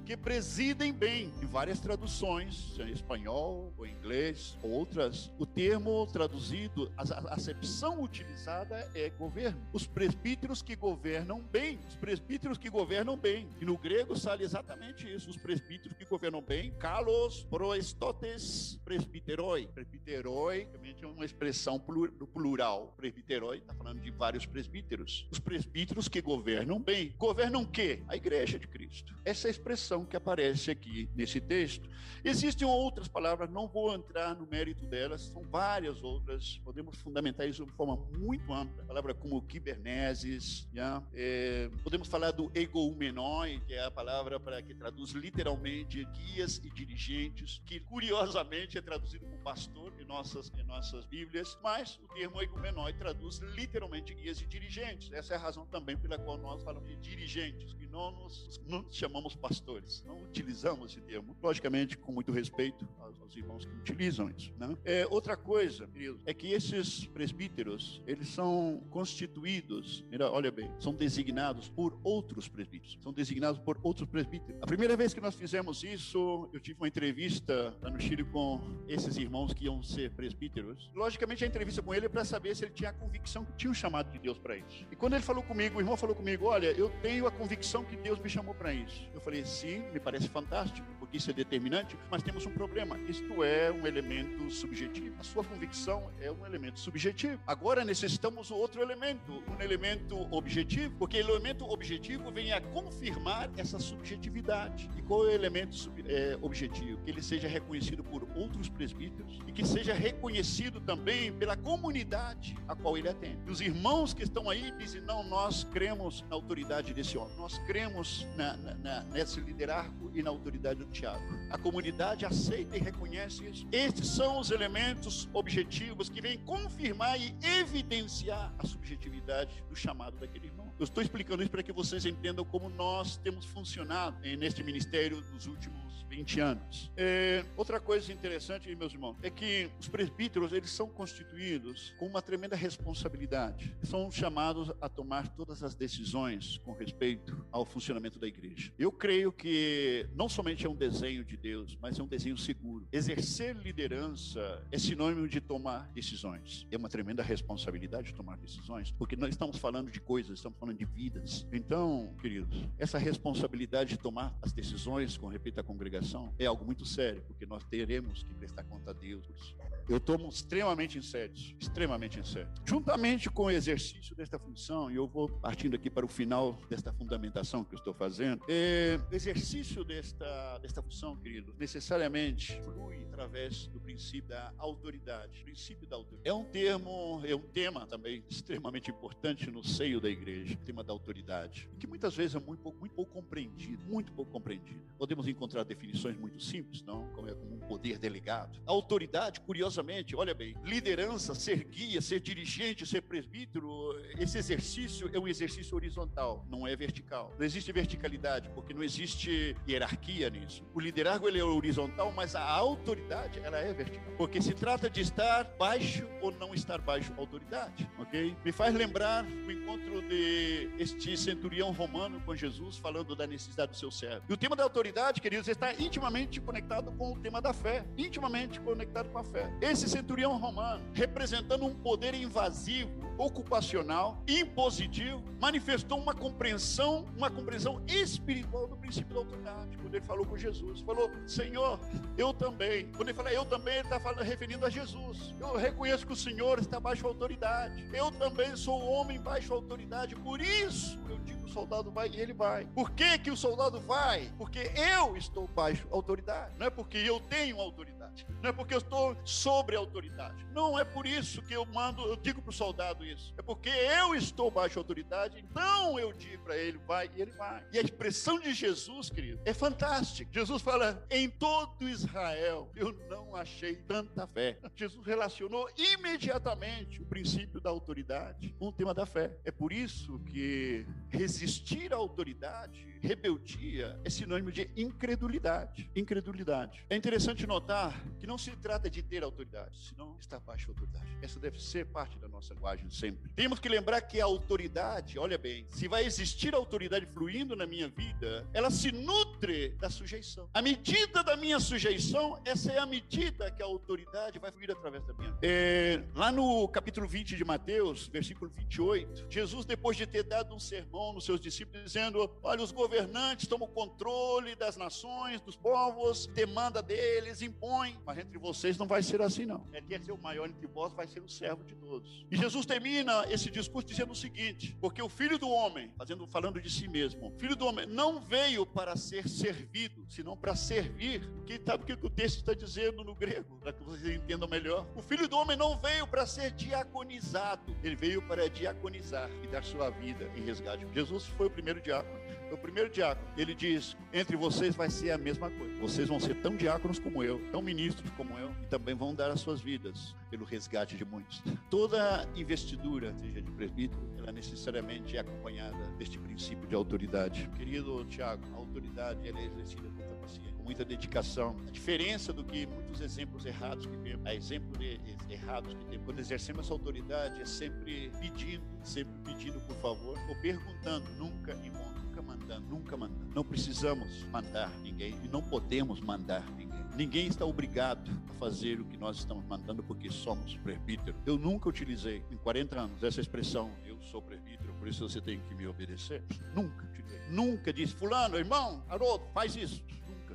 que 0.05 0.17
presidem 0.17 0.91
bem. 0.91 1.31
Em 1.41 1.45
várias 1.45 1.79
traduções, 1.79 2.77
em 2.79 2.91
espanhol 2.91 3.71
ou 3.77 3.85
inglês, 3.85 4.57
outras, 4.63 5.31
o 5.37 5.45
termo 5.45 6.07
traduzido, 6.07 6.91
a 6.97 7.33
acepção 7.33 8.01
utilizada 8.01 8.89
é 8.95 9.09
governo. 9.09 9.61
Os 9.71 9.85
presbíteros 9.85 10.61
que 10.61 10.75
governam 10.75 11.41
bem, 11.41 11.79
os 11.87 11.95
presbíteros 11.95 12.57
que 12.57 12.69
governam 12.69 13.15
bem. 13.15 13.47
E 13.59 13.65
no 13.65 13.77
grego 13.77 14.17
sale 14.17 14.43
exatamente 14.43 15.07
isso: 15.11 15.29
os 15.29 15.37
presbíteros 15.37 15.97
que 15.97 16.05
governam 16.05 16.41
bem, 16.41 16.71
kalos, 16.79 17.43
proestotes, 17.43 18.79
presbiteroi. 18.83 19.67
Presbiteroi 19.67 20.67
é 21.01 21.05
uma 21.07 21.25
expressão 21.25 21.79
plural. 21.79 22.93
Presbiteroi 22.97 23.59
está 23.59 23.73
falando 23.73 24.01
de 24.01 24.11
vários 24.11 24.45
presbíteros. 24.45 25.27
Os 25.31 25.39
presbíteros 25.39 26.07
que 26.07 26.21
governam 26.21 26.81
bem. 26.81 27.13
Governam 27.17 27.61
o 27.61 27.67
quê? 27.67 28.03
A 28.07 28.15
igreja 28.15 28.57
de 28.57 28.67
Cristo. 28.67 29.10
Essa 29.23 29.47
é 29.47 29.49
a 29.49 29.51
expressão 29.51 30.05
que 30.05 30.15
aparece 30.15 30.71
aqui 30.71 31.09
nesse 31.15 31.39
texto. 31.39 31.89
Existem 32.23 32.67
outras 32.67 33.07
palavras, 33.07 33.49
não 33.49 33.67
vou 33.67 33.93
entrar 33.93 34.35
no 34.35 34.47
mérito 34.47 34.85
delas, 34.85 35.21
são 35.21 35.43
várias 35.43 36.03
outras. 36.03 36.59
Podemos 36.63 36.97
fundamentar 36.97 37.47
isso 37.47 37.65
de 37.65 37.71
forma 37.71 37.95
muito 38.17 38.51
ampla. 38.53 38.83
Palavra 38.83 39.13
como 39.13 39.41
kiberneses, 39.41 40.67
já? 40.73 41.01
É, 41.13 41.69
podemos 41.83 42.07
falar 42.07 42.31
do 42.31 42.51
egoumenoi, 42.53 43.59
que 43.67 43.73
é 43.73 43.83
a 43.83 43.91
palavra 43.91 44.39
para 44.39 44.61
que 44.61 44.73
traduz 44.73 45.11
literalmente 45.11 46.05
guias 46.05 46.57
e 46.57 46.69
dirigentes, 46.69 47.61
que 47.65 47.79
curiosamente 47.79 48.77
é 48.77 48.81
traduzido 48.81 49.25
por 49.25 49.37
pastor 49.39 49.93
em 49.99 50.05
nossas, 50.05 50.51
em 50.57 50.63
nossas 50.63 51.05
Bíblias, 51.05 51.57
mas 51.61 51.99
o 52.03 52.07
termo 52.13 52.41
egumenoi 52.41 52.93
traduz 52.93 53.39
literalmente 53.55 54.13
guias 54.13 54.41
e 54.41 54.47
dirigentes. 54.47 55.11
Essa 55.11 55.33
é 55.33 55.37
a 55.37 55.39
razão 55.39 55.65
também 55.65 55.97
pela 55.97 56.17
qual 56.17 56.37
nós 56.37 56.63
falamos 56.63 56.89
de 56.89 56.95
dirigentes, 56.97 57.73
que 57.73 57.87
não 57.87 58.11
nos, 58.11 58.59
nos 58.67 58.95
chamamos 59.01 59.35
pastores, 59.35 60.03
não 60.05 60.21
utilizamos 60.21 60.91
esse 60.91 61.01
termo, 61.01 61.35
logicamente 61.41 61.97
com 61.97 62.11
muito 62.11 62.31
respeito 62.31 62.87
aos, 62.99 63.19
aos 63.19 63.35
irmãos 63.35 63.65
que 63.65 63.73
utilizam 63.73 64.29
isso. 64.29 64.53
Né? 64.59 64.77
É, 64.85 65.07
outra 65.09 65.35
coisa, 65.35 65.87
querido, 65.87 66.19
é 66.23 66.33
que 66.33 66.51
esses 66.51 67.07
presbíteros, 67.07 68.01
eles 68.05 68.29
são 68.29 68.83
constituídos, 68.91 70.05
olha 70.31 70.51
bem, 70.51 70.71
são 70.79 70.93
designados 70.93 71.67
por 71.67 71.99
outros 72.03 72.47
presbíteros, 72.47 72.99
são 73.01 73.11
designados 73.11 73.59
por 73.59 73.79
outros 73.81 74.07
presbíteros. 74.07 74.61
A 74.61 74.67
primeira 74.67 74.95
vez 74.95 75.15
que 75.15 75.21
nós 75.21 75.33
fizemos 75.33 75.83
isso, 75.83 76.47
eu 76.53 76.59
tive 76.59 76.79
uma 76.79 76.87
entrevista 76.87 77.75
lá 77.81 77.89
no 77.89 77.99
Chile 77.99 78.23
com 78.25 78.61
esses 78.87 79.17
irmãos 79.17 79.51
que 79.51 79.65
iam 79.65 79.81
ser 79.81 80.11
presbíteros. 80.11 80.91
Logicamente, 80.93 81.43
a 81.43 81.47
entrevista 81.47 81.81
com 81.81 81.93
ele 81.93 82.05
é 82.05 82.09
para 82.09 82.23
saber 82.23 82.55
se 82.55 82.65
ele 82.65 82.73
tinha 82.73 82.91
a 82.91 82.93
convicção 82.93 83.45
que 83.45 83.53
tinha 83.53 83.71
um 83.71 83.73
chamado 83.73 84.11
de 84.11 84.19
Deus 84.19 84.37
para 84.37 84.55
isso. 84.57 84.85
E 84.91 84.95
quando 84.95 85.13
ele 85.13 85.23
falou 85.23 85.41
comigo, 85.41 85.77
o 85.77 85.81
irmão 85.81 85.97
falou 85.97 86.15
comigo: 86.15 86.45
Olha, 86.45 86.67
eu 86.71 86.89
tenho 87.01 87.25
a 87.25 87.31
convicção 87.31 87.83
que 87.83 87.95
Deus 87.95 88.19
me 88.19 88.29
chamou 88.29 88.53
para 88.53 88.71
isso. 88.73 88.90
Eu 89.13 89.21
falei: 89.21 89.45
Sim, 89.45 89.83
me 89.91 89.99
parece 89.99 90.27
fantástico, 90.27 90.87
porque 90.99 91.17
isso 91.17 91.29
é 91.29 91.33
determinante, 91.33 91.97
mas 92.09 92.23
temos 92.23 92.45
um 92.45 92.51
problema. 92.51 92.97
Isto 92.99 93.43
é 93.43 93.71
um 93.71 93.85
elemento 93.85 94.49
subjetivo. 94.49 95.15
A 95.19 95.23
sua 95.23 95.43
convicção 95.43 96.09
é 96.19 96.31
um 96.31 96.45
elemento 96.45 96.79
subjetivo. 96.79 97.39
Agora 97.45 97.83
necessitamos 97.83 98.51
outro 98.51 98.81
elemento, 98.81 99.43
um 99.47 99.61
elemento 99.61 100.17
objetivo, 100.33 100.95
porque 100.97 101.17
o 101.17 101.19
elemento 101.19 101.65
objetivo 101.65 102.31
vem 102.31 102.53
a 102.53 102.61
confirmar 102.61 103.49
essa 103.57 103.79
subjetividade. 103.79 104.89
E 104.97 105.01
qual 105.01 105.25
é 105.25 105.31
o 105.31 105.31
elemento 105.31 105.75
sub, 105.75 106.03
é, 106.07 106.37
objetivo? 106.41 107.01
Que 107.03 107.11
ele 107.11 107.21
seja 107.21 107.47
reconhecido 107.47 108.03
por 108.03 108.27
outros 108.35 108.69
presbíteros 108.69 109.39
e 109.47 109.51
que 109.51 109.65
seja 109.65 109.93
reconhecido 109.93 110.79
também 110.79 111.31
pela 111.33 111.57
comunidade 111.57 112.55
a 112.67 112.75
qual 112.75 112.97
ele 112.97 113.09
atende. 113.09 113.49
Os 113.49 113.61
irmãos 113.61 114.13
que 114.13 114.23
estão 114.23 114.49
aí 114.49 114.71
dizem: 114.77 115.01
não, 115.01 115.23
nós 115.23 115.63
cremos 115.65 116.23
na 116.29 116.35
autoridade 116.35 116.93
desse 116.93 117.17
homem, 117.17 117.35
nós 117.37 117.57
cremos 117.59 118.25
na, 118.35 118.55
na, 118.57 118.70
na, 118.75 119.03
nesse 119.05 119.39
liderazgo 119.39 120.11
e 120.13 120.21
na 120.21 120.29
autoridade 120.29 120.83
do 120.83 120.91
Tiago. 120.91 121.23
A 121.49 121.57
comunidade 121.57 122.25
aceita 122.25 122.77
e 122.77 122.79
reconhece 122.79 123.45
isso. 123.45 123.67
Estes 123.71 124.07
são 124.07 124.39
os 124.39 124.51
elementos 124.51 125.29
objetivos 125.33 126.09
que 126.09 126.21
vêm 126.21 126.37
confirmar 126.39 127.19
e 127.19 127.35
evidenciar 127.59 128.53
a 128.57 128.65
subjetividade 128.65 129.63
do 129.69 129.75
chamado 129.75 130.17
daquele 130.17 130.47
irmão. 130.47 130.71
Eu 130.79 130.83
estou 130.83 131.01
explicando 131.03 131.43
isso 131.43 131.51
para 131.51 131.63
que 131.63 131.71
vocês 131.71 132.05
entendam 132.05 132.43
como 132.43 132.69
nós 132.69 133.17
temos 133.17 133.45
funcionado 133.45 134.17
neste 134.37 134.63
ministério 134.63 135.21
nos 135.31 135.47
últimos 135.47 135.91
20 136.11 136.39
anos. 136.41 136.91
É, 136.97 137.45
outra 137.55 137.79
coisa 137.79 138.11
interessante, 138.11 138.75
meus 138.75 138.91
irmãos, 138.91 139.15
é 139.23 139.29
que 139.29 139.71
os 139.79 139.87
presbíteros 139.87 140.51
eles 140.51 140.69
são 140.69 140.89
constituídos 140.89 141.93
com 141.97 142.05
uma 142.05 142.21
tremenda 142.21 142.55
responsabilidade. 142.55 143.73
São 143.81 144.11
chamados 144.11 144.71
a 144.81 144.89
tomar 144.89 145.29
todas 145.29 145.63
as 145.63 145.73
decisões 145.73 146.57
com 146.65 146.73
respeito 146.73 147.45
ao 147.49 147.63
funcionamento 147.63 148.19
da 148.19 148.27
igreja. 148.27 148.60
Eu 148.77 148.91
creio 148.91 149.31
que 149.31 150.07
não 150.15 150.27
somente 150.27 150.65
é 150.65 150.69
um 150.69 150.75
desenho 150.75 151.23
de 151.23 151.37
Deus, 151.37 151.77
mas 151.81 151.97
é 151.97 152.03
um 152.03 152.07
desenho 152.07 152.37
seguro. 152.37 152.87
Exercer 152.91 153.55
liderança 153.55 154.65
é 154.71 154.77
sinônimo 154.77 155.27
de 155.27 155.39
tomar 155.39 155.89
decisões. 155.93 156.67
É 156.71 156.77
uma 156.77 156.89
tremenda 156.89 157.23
responsabilidade 157.23 158.07
de 158.07 158.13
tomar 158.13 158.37
decisões, 158.37 158.91
porque 158.91 159.15
nós 159.15 159.29
estamos 159.29 159.57
falando 159.57 159.89
de 159.89 159.99
coisas, 159.99 160.39
estamos 160.39 160.59
falando 160.59 160.77
de 160.77 160.85
vidas. 160.85 161.47
Então, 161.51 162.13
queridos, 162.21 162.67
essa 162.77 162.97
responsabilidade 162.97 163.91
de 163.91 163.97
tomar 163.97 164.37
as 164.41 164.51
decisões 164.51 165.17
com 165.17 165.27
respeito 165.27 165.59
à 165.59 165.63
congregação 165.63 166.33
é 166.37 166.45
algo 166.45 166.65
muito 166.65 166.85
sério, 166.85 167.23
porque 167.27 167.45
nós 167.45 167.63
teremos 167.65 168.23
que 168.23 168.33
prestar 168.33 168.63
conta 168.63 168.91
a 168.91 168.93
Deus 168.93 169.25
por 169.25 169.35
isso. 169.35 169.55
Eu 169.89 169.99
tomo 169.99 170.29
extremamente 170.29 170.97
em 170.97 171.01
sério, 171.01 171.33
extremamente 171.59 172.19
em 172.19 172.23
sério. 172.23 172.49
Juntamente 172.65 173.29
com 173.29 173.43
o 173.43 173.51
exercício 173.51 174.15
desta 174.15 174.37
função, 174.39 174.91
e 174.91 174.95
eu 174.95 175.07
vou 175.07 175.27
partindo 175.27 175.75
aqui 175.75 175.89
para 175.89 176.05
o 176.05 176.09
final 176.09 176.59
desta 176.69 176.93
fundamentação 176.93 177.63
que 177.63 177.75
eu 177.75 177.79
estou 177.79 177.93
fazendo, 177.93 178.43
é, 178.53 178.99
o 179.09 179.15
exercício 179.15 179.81
desta, 179.81 180.57
desta 180.57 180.81
função, 180.81 181.15
querido, 181.15 181.55
necessariamente 181.57 182.59
flui 182.63 183.05
através 183.05 183.67
do 183.67 183.79
princípio 183.79 184.27
da 184.27 184.51
autoridade. 184.57 185.41
princípio 185.43 185.87
da 185.87 185.95
autoridade. 185.95 186.27
É 186.27 186.33
um 186.33 186.43
termo, 186.43 187.21
é 187.23 187.33
um 187.33 187.39
tema 187.39 187.87
também 187.87 188.21
extremamente 188.29 188.91
importante 188.91 189.49
no 189.49 189.63
seio 189.63 190.01
da 190.01 190.09
igreja, 190.09 190.55
o 190.55 190.65
tema 190.65 190.83
da 190.83 190.91
autoridade, 190.91 191.69
que 191.79 191.87
muitas 191.87 192.13
vezes 192.13 192.35
é 192.35 192.39
muito 192.39 192.61
pouco, 192.61 192.77
muito 192.77 192.93
pouco 192.93 193.13
compreendido, 193.13 193.81
muito 193.85 194.11
pouco 194.11 194.29
compreendido. 194.31 194.81
Podemos 194.97 195.29
encontrar 195.29 195.63
definições 195.63 196.17
muito 196.17 196.43
simples, 196.43 196.81
não? 196.81 197.07
Como 197.13 197.29
é 197.29 197.33
como 197.33 197.55
um 197.55 197.59
poder 197.59 197.97
delegado. 197.97 198.59
A 198.65 198.71
autoridade, 198.71 199.39
curiosamente, 199.39 200.13
olha 200.13 200.33
bem, 200.33 200.57
liderança, 200.65 201.33
ser 201.33 201.63
guia, 201.63 202.01
ser 202.01 202.19
dirigente, 202.19 202.85
ser 202.85 203.01
presbítero, 203.01 203.97
esse 204.19 204.37
exercício 204.37 205.09
é 205.13 205.19
um 205.19 205.27
exercício 205.27 205.73
horizontal, 205.75 206.45
não 206.49 206.67
é 206.67 206.75
vertical. 206.75 207.33
Não 207.37 207.45
existe 207.45 207.71
verticalidade, 207.71 208.40
porque 208.49 208.73
não 208.73 208.83
existe 208.83 209.55
hierarquia 209.67 210.29
nisso. 210.29 210.63
O 210.73 210.79
liderazgo 210.79 211.27
ele 211.27 211.39
é 211.39 211.43
horizontal, 211.43 212.11
mas 212.15 212.35
a 212.35 212.43
autoridade 212.43 213.39
ela 213.39 213.57
é 213.57 213.73
vertical, 213.73 214.13
porque 214.17 214.41
se 214.41 214.53
trata 214.53 214.89
de 214.89 215.01
estar 215.01 215.43
baixo 215.57 216.07
ou 216.21 216.31
não 216.31 216.53
estar 216.53 216.79
baixo 216.79 217.11
da 217.13 217.21
autoridade, 217.21 217.89
ok? 217.97 218.35
Me 218.43 218.51
faz 218.51 218.73
lembrar 218.73 219.25
o 219.25 219.51
encontro 219.51 220.01
de 220.01 220.69
este 220.77 221.15
centurião 221.17 221.71
romano 221.71 222.21
com 222.21 222.35
Jesus, 222.35 222.77
falando 222.77 223.15
da 223.15 223.27
necessidade 223.27 223.71
do 223.71 223.77
seu 223.77 223.91
servo. 223.91 224.23
E 224.29 224.33
o 224.33 224.37
tema 224.37 224.55
da 224.55 224.63
autoridade, 224.63 225.21
queridos, 225.21 225.47
está 225.47 225.73
intimamente 225.73 226.39
conectado 226.39 226.91
com 226.93 227.13
o 227.13 227.19
tema 227.19 227.41
da 227.41 227.53
fé, 227.53 227.85
intimamente 227.97 228.59
conectado 228.59 229.09
com 229.09 229.17
a 229.17 229.23
fé. 229.23 229.51
Esse 229.61 229.87
centurião 229.89 230.37
romano, 230.37 230.83
representando 230.93 231.65
um 231.65 231.75
poder 231.75 232.13
invasivo, 232.13 233.10
ocupacional, 233.21 234.21
impositivo, 234.27 235.21
manifestou 235.39 235.99
uma 235.99 236.13
compreensão, 236.13 237.05
uma 237.15 237.29
compreensão 237.29 237.81
espiritual 237.87 238.67
do 238.67 238.75
princípio 238.75 239.13
da 239.13 239.19
autoridade. 239.19 239.77
Quando 239.77 239.95
ele 239.95 240.05
falou 240.05 240.25
com 240.25 240.37
Jesus, 240.37 240.81
falou: 240.81 241.09
Senhor, 241.27 241.79
eu 242.17 242.33
também. 242.33 242.87
Quando 242.91 243.09
ele 243.09 243.17
fala 243.17 243.31
eu 243.31 243.45
também, 243.45 243.75
ele 243.75 243.83
está 243.83 243.99
falando, 243.99 244.23
referindo 244.23 244.65
a 244.65 244.69
Jesus. 244.69 245.33
Eu 245.39 245.55
reconheço 245.55 246.05
que 246.05 246.13
o 246.13 246.15
Senhor 246.15 246.59
está 246.59 246.79
baixo 246.79 247.05
autoridade. 247.07 247.87
Eu 247.93 248.11
também 248.11 248.55
sou 248.55 248.81
homem 248.81 249.19
baixo 249.19 249.53
autoridade. 249.53 250.15
Por 250.15 250.41
isso 250.41 250.99
eu 251.09 251.19
digo: 251.19 251.45
o 251.45 251.49
soldado 251.49 251.91
vai 251.91 252.09
e 252.09 252.19
ele 252.19 252.33
vai. 252.33 252.65
Por 252.65 252.91
que, 252.91 253.19
que 253.19 253.29
o 253.29 253.37
soldado 253.37 253.79
vai? 253.81 254.31
Porque 254.37 254.71
eu 254.75 255.15
estou 255.15 255.47
baixo 255.47 255.87
autoridade. 255.91 256.55
Não 256.57 256.65
é 256.65 256.69
porque 256.69 256.97
eu 256.97 257.19
tenho 257.19 257.59
autoridade. 257.59 258.00
Não 258.41 258.49
é 258.49 258.53
porque 258.53 258.73
eu 258.73 258.79
estou 258.79 259.15
sobre 259.25 259.75
autoridade. 259.75 260.45
Não 260.51 260.77
é 260.77 260.83
por 260.83 261.05
isso 261.05 261.41
que 261.41 261.53
eu 261.53 261.65
mando, 261.65 262.01
eu 262.03 262.15
digo 262.15 262.41
para 262.41 262.49
o 262.49 262.53
soldado 262.53 263.05
isso. 263.05 263.33
É 263.37 263.41
porque 263.41 263.69
eu 263.69 264.15
estou 264.15 264.49
baixo 264.49 264.79
autoridade, 264.79 265.37
então 265.39 265.99
eu 265.99 266.11
digo 266.13 266.43
para 266.43 266.57
ele, 266.57 266.77
vai 266.79 267.09
e 267.15 267.21
ele 267.21 267.31
vai. 267.31 267.63
E 267.71 267.77
a 267.77 267.81
expressão 267.81 268.39
de 268.39 268.53
Jesus, 268.53 269.09
querido, 269.09 269.39
é 269.45 269.53
fantástica. 269.53 270.29
Jesus 270.33 270.61
fala: 270.61 271.05
em 271.09 271.29
todo 271.29 271.87
Israel 271.87 272.69
eu 272.75 272.91
não 273.09 273.35
achei 273.35 273.75
tanta 273.75 274.27
fé. 274.27 274.57
Jesus 274.75 275.05
relacionou 275.05 275.69
imediatamente 275.77 277.01
o 277.01 277.05
princípio 277.05 277.61
da 277.61 277.69
autoridade 277.69 278.53
com 278.57 278.67
o 278.67 278.71
tema 278.71 278.93
da 278.93 279.05
fé. 279.05 279.37
É 279.43 279.51
por 279.51 279.71
isso 279.71 280.19
que 280.25 280.85
resistir 281.09 281.93
à 281.93 281.97
autoridade, 281.97 282.87
rebeldia, 283.01 283.99
é 284.03 284.09
sinônimo 284.09 284.51
de 284.51 284.69
incredulidade. 284.75 285.89
Incredulidade. 285.95 286.85
É 286.89 286.95
interessante 286.95 287.45
notar 287.45 288.00
que 288.19 288.27
não 288.27 288.37
se 288.37 288.51
trata 288.51 288.89
de 288.89 289.01
ter 289.01 289.23
autoridade, 289.23 289.77
senão 289.87 290.15
estar 290.19 290.39
baixo 290.39 290.67
da 290.67 290.73
autoridade. 290.73 291.05
Essa 291.21 291.39
deve 291.39 291.59
ser 291.59 291.85
parte 291.87 292.17
da 292.19 292.27
nossa 292.27 292.53
linguagem 292.53 292.89
sempre. 292.89 293.31
Temos 293.35 293.59
que 293.59 293.69
lembrar 293.69 294.01
que 294.01 294.19
a 294.19 294.25
autoridade, 294.25 295.17
olha 295.17 295.37
bem, 295.37 295.65
se 295.69 295.87
vai 295.87 296.05
existir 296.05 296.53
autoridade 296.53 297.05
fluindo 297.07 297.55
na 297.55 297.65
minha 297.65 297.87
vida, 297.87 298.47
ela 298.53 298.69
se 298.69 298.91
nutre 298.91 299.69
da 299.79 299.89
sujeição. 299.89 300.49
A 300.53 300.61
medida 300.61 301.23
da 301.23 301.35
minha 301.35 301.59
sujeição, 301.59 302.41
essa 302.45 302.71
é 302.71 302.79
a 302.79 302.85
medida 302.85 303.51
que 303.51 303.61
a 303.61 303.65
autoridade 303.65 304.39
vai 304.39 304.51
fluir 304.51 304.71
através 304.71 305.05
da 305.05 305.13
minha. 305.13 305.37
É, 305.41 306.03
lá 306.15 306.31
no 306.31 306.67
capítulo 306.67 307.07
20 307.07 307.35
de 307.35 307.43
Mateus, 307.43 308.07
versículo 308.07 308.51
28, 308.51 309.27
Jesus, 309.29 309.65
depois 309.65 309.97
de 309.97 310.05
ter 310.05 310.23
dado 310.23 310.53
um 310.53 310.59
sermão 310.59 311.13
nos 311.13 311.25
seus 311.25 311.39
discípulos, 311.39 311.83
dizendo: 311.83 312.29
Olha, 312.43 312.61
os 312.61 312.71
governantes 312.71 313.47
tomam 313.47 313.67
controle 313.67 314.55
das 314.55 314.77
nações, 314.77 315.41
dos 315.41 315.55
povos, 315.55 316.27
demanda 316.27 316.81
deles, 316.81 317.41
impõe, 317.41 317.90
mas 318.05 318.17
entre 318.17 318.37
vocês 318.37 318.77
não 318.77 318.87
vai 318.87 319.03
ser 319.03 319.21
assim, 319.21 319.45
não. 319.45 319.67
É 319.71 319.81
quer 319.81 320.01
ser 320.01 320.11
o 320.11 320.17
maior 320.17 320.47
entre 320.47 320.67
vós, 320.67 320.93
vai 320.93 321.07
ser 321.07 321.21
o 321.21 321.29
servo 321.29 321.63
de 321.63 321.75
todos. 321.75 322.25
E 322.29 322.35
Jesus 322.35 322.65
termina 322.65 323.25
esse 323.29 323.49
discurso 323.49 323.87
dizendo 323.87 324.11
o 324.11 324.15
seguinte: 324.15 324.77
porque 324.79 325.01
o 325.01 325.09
filho 325.09 325.37
do 325.37 325.49
homem, 325.49 325.91
fazendo, 325.97 326.27
falando 326.27 326.61
de 326.61 326.69
si 326.69 326.87
mesmo, 326.87 327.27
o 327.27 327.39
filho 327.39 327.55
do 327.55 327.65
homem 327.65 327.85
não 327.85 328.19
veio 328.19 328.65
para 328.65 328.95
ser 328.95 329.27
servido, 329.27 330.05
senão 330.09 330.37
para 330.37 330.55
servir. 330.55 331.29
Que 331.45 331.61
sabe 331.65 331.83
o 331.83 331.97
que 331.97 332.05
o 332.05 332.09
texto 332.09 332.37
está 332.37 332.53
dizendo 332.53 333.03
no 333.03 333.15
grego, 333.15 333.57
para 333.57 333.73
que 333.73 333.83
vocês 333.83 334.15
entendam 334.15 334.47
melhor? 334.47 334.87
O 334.95 335.01
filho 335.01 335.27
do 335.27 335.35
homem 335.37 335.57
não 335.57 335.77
veio 335.77 336.07
para 336.07 336.25
ser 336.25 336.51
diaconizado, 336.51 337.75
ele 337.83 337.95
veio 337.95 338.21
para 338.27 338.49
diaconizar 338.49 339.29
e 339.43 339.47
dar 339.47 339.63
sua 339.63 339.89
vida 339.89 340.31
em 340.35 340.41
resgate. 340.41 340.85
Jesus 340.93 341.25
foi 341.25 341.47
o 341.47 341.49
primeiro 341.49 341.81
diácono 341.81 342.20
o 342.51 342.57
primeiro 342.57 342.89
diácono, 342.89 343.27
ele 343.37 343.55
diz: 343.55 343.95
entre 344.13 344.35
vocês 344.35 344.75
vai 344.75 344.89
ser 344.89 345.11
a 345.11 345.17
mesma 345.17 345.49
coisa. 345.49 345.79
Vocês 345.79 346.07
vão 346.07 346.19
ser 346.19 346.35
tão 346.35 346.55
diáconos 346.55 346.99
como 346.99 347.23
eu, 347.23 347.39
tão 347.51 347.61
ministros 347.61 348.09
como 348.11 348.37
eu, 348.37 348.51
e 348.61 348.67
também 348.67 348.93
vão 348.93 349.15
dar 349.15 349.31
as 349.31 349.39
suas 349.39 349.61
vidas 349.61 350.15
pelo 350.29 350.45
resgate 350.45 350.95
de 350.95 351.05
muitos. 351.05 351.41
Toda 351.69 352.27
investidura, 352.35 353.13
seja 353.15 353.41
de 353.41 353.51
presbítero, 353.51 354.01
ela 354.17 354.31
necessariamente 354.31 355.17
é 355.17 355.21
acompanhada 355.21 355.87
deste 355.97 356.19
princípio 356.19 356.67
de 356.67 356.75
autoridade. 356.75 357.49
Querido 357.55 358.05
Tiago, 358.05 358.43
a 358.53 358.57
autoridade 358.57 359.27
é 359.27 359.45
exercida 359.45 359.89
com 359.89 360.21
paciência, 360.21 360.60
muita 360.61 360.85
dedicação. 360.85 361.55
A 361.67 361.71
diferença 361.71 362.31
do 362.31 362.43
que 362.43 362.65
muitos 362.65 363.01
exemplos 363.01 363.45
errados 363.45 363.85
que 363.85 363.97
temos, 363.97 364.25
a 364.25 364.33
exemplo 364.33 364.77
de 364.77 364.99
errados 365.29 365.73
que 365.73 365.85
temos, 365.85 366.05
quando 366.05 366.19
exercemos 366.19 366.65
essa 366.65 366.73
autoridade 366.73 367.41
é 367.41 367.45
sempre 367.45 368.11
pedindo, 368.19 368.63
sempre 368.83 369.13
pedindo 369.23 369.59
por 369.61 369.75
favor, 369.77 370.17
ou 370.29 370.41
perguntando, 370.41 371.05
nunca 371.17 371.53
impondo 371.65 372.01
nunca 372.11 372.21
mandando, 372.21 372.67
nunca 372.67 372.97
mandando. 372.97 373.33
Não 373.33 373.43
precisamos 373.43 374.23
mandar 374.25 374.69
ninguém 374.81 375.15
e 375.23 375.27
não 375.27 375.41
podemos 375.41 375.99
mandar 376.01 376.43
ninguém. 376.51 376.81
Ninguém 376.95 377.27
está 377.27 377.45
obrigado 377.45 378.11
a 378.29 378.33
fazer 378.33 378.79
o 378.79 378.85
que 378.85 378.97
nós 378.97 379.17
estamos 379.17 379.45
mandando 379.45 379.81
porque 379.81 380.09
somos 380.09 380.57
presbítero. 380.57 381.15
Eu 381.25 381.37
nunca 381.37 381.69
utilizei 381.69 382.23
em 382.29 382.37
40 382.37 382.79
anos 382.79 383.03
essa 383.03 383.21
expressão, 383.21 383.71
eu 383.85 383.99
sou 384.01 384.21
presbítero, 384.21 384.73
por 384.73 384.87
isso 384.87 385.07
você 385.07 385.21
tem 385.21 385.39
que 385.39 385.55
me 385.55 385.65
obedecer. 385.65 386.23
Nunca 386.53 386.85
utilizei. 386.85 387.21
Nunca 387.29 387.71
disse, 387.71 387.95
fulano, 387.95 388.35
irmão, 388.37 388.83
Haroldo, 388.89 389.25
faz 389.33 389.55
isso. 389.55 389.83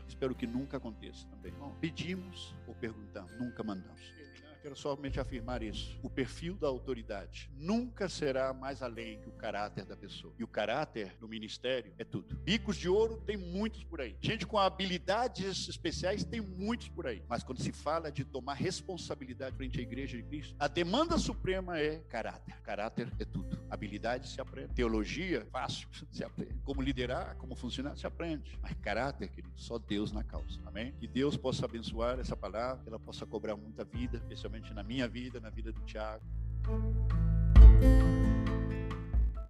Espero 0.09 0.35
que 0.35 0.47
nunca 0.47 0.77
aconteça 0.77 1.27
também. 1.29 1.53
Não. 1.53 1.75
Pedimos 1.77 2.55
ou 2.66 2.75
perguntamos, 2.75 3.33
nunca 3.38 3.62
mandamos 3.62 4.26
quero 4.66 4.74
somente 4.74 5.20
afirmar 5.20 5.62
isso. 5.62 5.96
O 6.02 6.11
perfil 6.11 6.57
da 6.57 6.66
autoridade 6.66 7.48
nunca 7.57 8.09
será 8.09 8.52
mais 8.52 8.83
além 8.83 9.20
que 9.20 9.29
o 9.29 9.33
caráter 9.33 9.85
da 9.85 9.96
pessoa. 9.96 10.35
E 10.37 10.42
o 10.42 10.48
caráter 10.48 11.16
no 11.20 11.29
ministério 11.29 11.92
é 11.96 12.02
tudo. 12.02 12.35
Bicos 12.38 12.76
de 12.76 12.88
ouro 12.88 13.22
tem 13.24 13.37
muitos 13.37 13.85
por 13.85 14.00
aí. 14.00 14.16
Gente 14.20 14.44
com 14.44 14.59
habilidades 14.59 15.68
especiais 15.68 16.24
tem 16.24 16.40
muitos 16.40 16.88
por 16.88 17.07
aí. 17.07 17.22
Mas 17.29 17.44
quando 17.44 17.62
se 17.62 17.70
fala 17.70 18.11
de 18.11 18.24
tomar 18.24 18.55
responsabilidade 18.55 19.55
frente 19.55 19.79
à 19.79 19.83
igreja 19.83 20.16
de 20.16 20.24
Cristo, 20.24 20.57
a 20.59 20.66
demanda 20.66 21.16
suprema 21.16 21.79
é 21.79 21.98
caráter. 22.09 22.61
Caráter 22.62 23.09
é 23.20 23.24
tudo. 23.24 23.57
Habilidade 23.70 24.29
se 24.29 24.40
aprende. 24.40 24.74
Teologia, 24.74 25.46
fácil, 25.52 25.88
se 26.11 26.24
aprende. 26.24 26.61
Como 26.64 26.83
liderar, 26.83 27.37
como 27.37 27.55
funcionar, 27.55 27.96
se 27.96 28.05
aprende. 28.05 28.59
Mas 28.61 28.74
caráter, 28.83 29.29
querido, 29.29 29.55
só 29.55 29.79
Deus 29.79 30.11
na 30.11 30.24
causa. 30.24 30.61
Amém? 30.66 30.92
Que 30.98 31.07
Deus 31.07 31.37
possa 31.37 31.66
abençoar 31.66 32.18
essa 32.18 32.37
palavra, 32.37 32.83
que 32.83 32.88
ela 32.88 32.98
possa 32.98 33.24
cobrar 33.24 33.57
muita 33.57 33.85
vida, 33.85 34.16
especialmente 34.16 34.56
principalmente 34.57 34.75
na 34.75 34.83
minha 34.83 35.09
vida, 35.09 35.40
na 35.40 35.51
vida 35.51 35.73
do 35.73 35.81
Tiago. 35.83 36.25